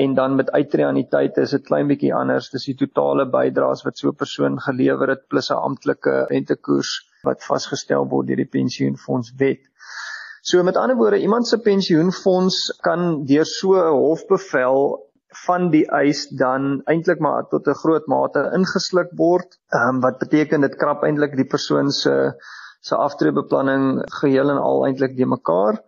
en 0.00 0.16
dan 0.16 0.40
met 0.40 0.50
uitreaniteit 0.50 1.36
is 1.44 1.52
dit 1.58 1.68
klein 1.68 1.92
bietjie 1.92 2.16
anders. 2.16 2.48
Dis 2.48 2.70
die 2.72 2.78
totale 2.86 3.28
bydraes 3.28 3.84
wat 3.84 4.00
so 4.00 4.08
'n 4.08 4.20
persoon 4.24 4.60
gelewer 4.60 5.08
het 5.16 5.28
plus 5.28 5.52
'n 5.52 5.60
amptelike 5.60 6.20
rentekoers 6.32 7.11
wat 7.26 7.44
vasgestel 7.46 8.08
word 8.10 8.28
deur 8.30 8.42
die 8.42 8.50
pensioenfonds 8.58 9.32
wet. 9.38 9.62
So 10.42 10.62
met 10.66 10.76
ander 10.76 10.98
woorde, 10.98 11.20
iemand 11.22 11.46
se 11.46 11.58
pensioenfonds 11.62 12.58
kan 12.82 13.24
deur 13.26 13.46
so 13.46 13.74
'n 13.78 13.98
hofbevel 13.98 14.80
van 15.46 15.70
die 15.70 15.84
eis 15.86 16.26
dan 16.28 16.82
eintlik 16.86 17.20
maar 17.20 17.46
tot 17.50 17.68
'n 17.68 17.80
groot 17.82 18.06
mate 18.06 18.50
ingesluk 18.58 19.10
word. 19.16 19.58
Ehm 19.70 19.96
um, 19.96 20.00
wat 20.00 20.18
beteken 20.18 20.60
dit 20.60 20.76
krap 20.76 21.04
eintlik 21.04 21.36
die 21.36 21.50
persoon 21.54 21.90
se 21.90 22.34
se 22.80 22.96
aftreebeplanning 22.96 24.02
geheel 24.20 24.50
en 24.50 24.58
al 24.58 24.86
eintlik 24.86 25.16
de 25.16 25.26
mekaar 25.26 25.78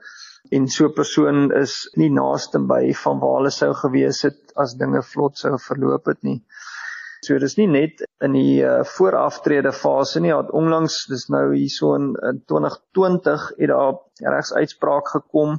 en 0.51 0.69
so 0.69 0.87
'n 0.87 0.95
persoon 0.95 1.53
is 1.63 1.75
nie 1.97 2.11
naaste 2.11 2.59
by 2.59 2.93
van 3.03 3.19
waar 3.19 3.37
hulle 3.39 3.51
sou 3.51 3.73
gewees 3.75 4.23
het 4.23 4.53
as 4.57 4.75
dinge 4.75 5.03
vlot 5.03 5.39
sou 5.39 5.59
verloop 5.59 6.07
het 6.07 6.23
nie. 6.23 6.43
So 7.25 7.39
dis 7.39 7.57
nie 7.57 7.69
net 7.71 8.05
in 8.25 8.37
die 8.37 8.63
uh, 8.63 8.83
vooraftrede 8.97 9.73
fase 9.73 10.21
nie, 10.21 10.33
het 10.35 10.53
onlangs 10.53 11.05
dis 11.11 11.29
nou 11.33 11.47
hierso 11.55 11.95
in, 11.99 12.13
in 12.31 12.43
2020 12.51 13.49
het 13.59 13.73
daar 13.73 13.99
regsuitspraak 14.37 15.09
gekom. 15.17 15.59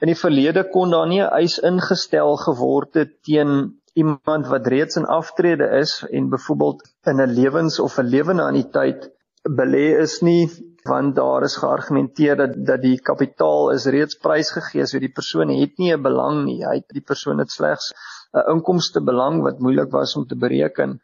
In 0.00 0.08
die 0.08 0.16
verlede 0.16 0.64
kon 0.72 0.90
daar 0.94 1.08
nie 1.08 1.20
'n 1.20 1.32
eis 1.42 1.58
ingestel 1.58 2.36
geword 2.46 2.94
het 2.94 3.22
teen 3.22 3.80
iemand 3.94 4.46
wat 4.46 4.66
reeds 4.66 4.96
in 4.96 5.06
aftrede 5.06 5.66
is 5.80 6.04
en 6.10 6.30
byvoorbeeld 6.30 6.82
in 7.10 7.20
'n 7.20 7.34
lewens 7.38 7.80
of 7.80 7.98
'n 7.98 8.12
lewende 8.14 8.42
anniteit 8.42 9.10
belê 9.48 9.86
is 10.00 10.20
nie 10.20 10.48
want 10.84 11.16
daar 11.16 11.42
is 11.42 11.56
geargumenteer 11.56 12.36
dat 12.36 12.54
dat 12.66 12.82
die 12.82 13.00
kapitaal 13.00 13.70
is 13.70 13.86
reeds 13.86 14.16
prysgegee 14.16 14.86
so 14.86 14.98
die 14.98 15.12
persoon 15.12 15.48
het 15.48 15.78
nie 15.78 15.92
'n 15.92 16.02
belang 16.02 16.44
nie 16.44 16.64
hy 16.64 16.82
die 16.88 17.04
persoon 17.12 17.38
het 17.38 17.50
slegs 17.50 17.92
'n 18.38 18.46
inkomste 18.54 19.00
belang 19.10 19.42
wat 19.46 19.58
moeilik 19.64 19.90
was 19.90 20.16
om 20.16 20.26
te 20.26 20.36
bereken. 20.36 21.00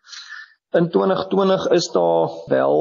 In 0.81 0.89
2020 0.91 1.69
is 1.79 1.89
daar 1.91 2.29
wel 2.47 2.77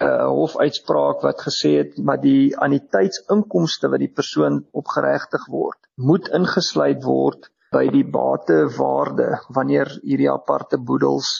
'n 0.00 0.04
uh, 0.04 0.26
hofuitspraak 0.38 1.20
wat 1.26 1.40
gesê 1.48 1.70
het 1.82 1.98
maar 1.98 2.20
die 2.20 2.56
anniteitsinkomste 2.66 3.88
wat 3.92 4.04
die 4.04 4.14
persoon 4.20 4.66
opgeregtig 4.72 5.46
word, 5.46 5.78
moet 5.94 6.28
ingesluit 6.40 7.02
word 7.04 7.50
by 7.74 7.84
die 7.92 8.04
batewaarde 8.04 9.28
wanneer 9.48 9.90
hierdie 10.02 10.30
aparte 10.30 10.78
boedels 10.78 11.32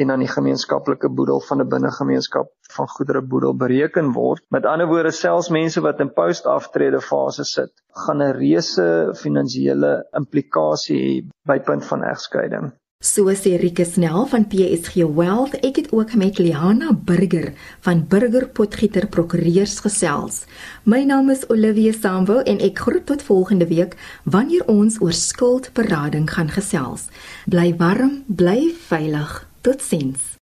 en 0.00 0.12
dan 0.12 0.24
die 0.24 0.30
gemeenskaplike 0.30 1.08
boedel 1.08 1.40
van 1.48 1.60
'n 1.60 1.68
binnegemeenskap 1.68 2.48
van 2.76 2.88
goedere 2.88 3.22
boedel 3.22 3.56
bereken 3.56 4.12
word. 4.12 4.42
Met 4.48 4.66
ander 4.66 4.86
woorde, 4.86 5.10
selfs 5.10 5.48
mense 5.48 5.80
wat 5.80 6.00
in 6.00 6.12
post-aftrede 6.12 7.00
fase 7.00 7.44
sit, 7.44 7.72
gaan 8.06 8.22
'n 8.22 8.36
reuse 8.42 9.10
finansiële 9.14 10.06
implikasie 10.12 11.00
hê 11.00 11.28
by 11.46 11.58
punt 11.58 11.84
van 11.84 12.02
egskeiding. 12.02 12.72
So 13.02 13.32
sê 13.32 13.56
Rike 13.56 13.86
Snell 13.88 14.26
van 14.28 14.44
PSG 14.44 15.06
Wealth, 15.16 15.54
ek 15.64 15.76
het 15.76 15.92
ook 15.96 16.14
met 16.20 16.38
Liana 16.38 16.92
Burger 16.92 17.54
van 17.80 18.06
Burger 18.06 18.44
Potgieter 18.52 19.06
Prokureurs 19.08 19.80
gesels. 19.80 20.44
My 20.84 21.00
naam 21.08 21.30
is 21.30 21.48
Olivia 21.48 21.92
Sambo 21.96 22.44
en 22.44 22.60
ek 22.60 22.78
groet 22.78 23.06
tot 23.06 23.22
volgende 23.22 23.66
week 23.72 23.96
wanneer 24.24 24.68
ons 24.68 25.00
oor 25.00 25.16
skuldberading 25.16 26.28
gaan 26.28 26.52
gesels. 26.52 27.08
Bly 27.48 27.72
warm, 27.80 28.24
bly 28.28 28.68
veilig. 28.92 29.49
Tot! 29.62 30.39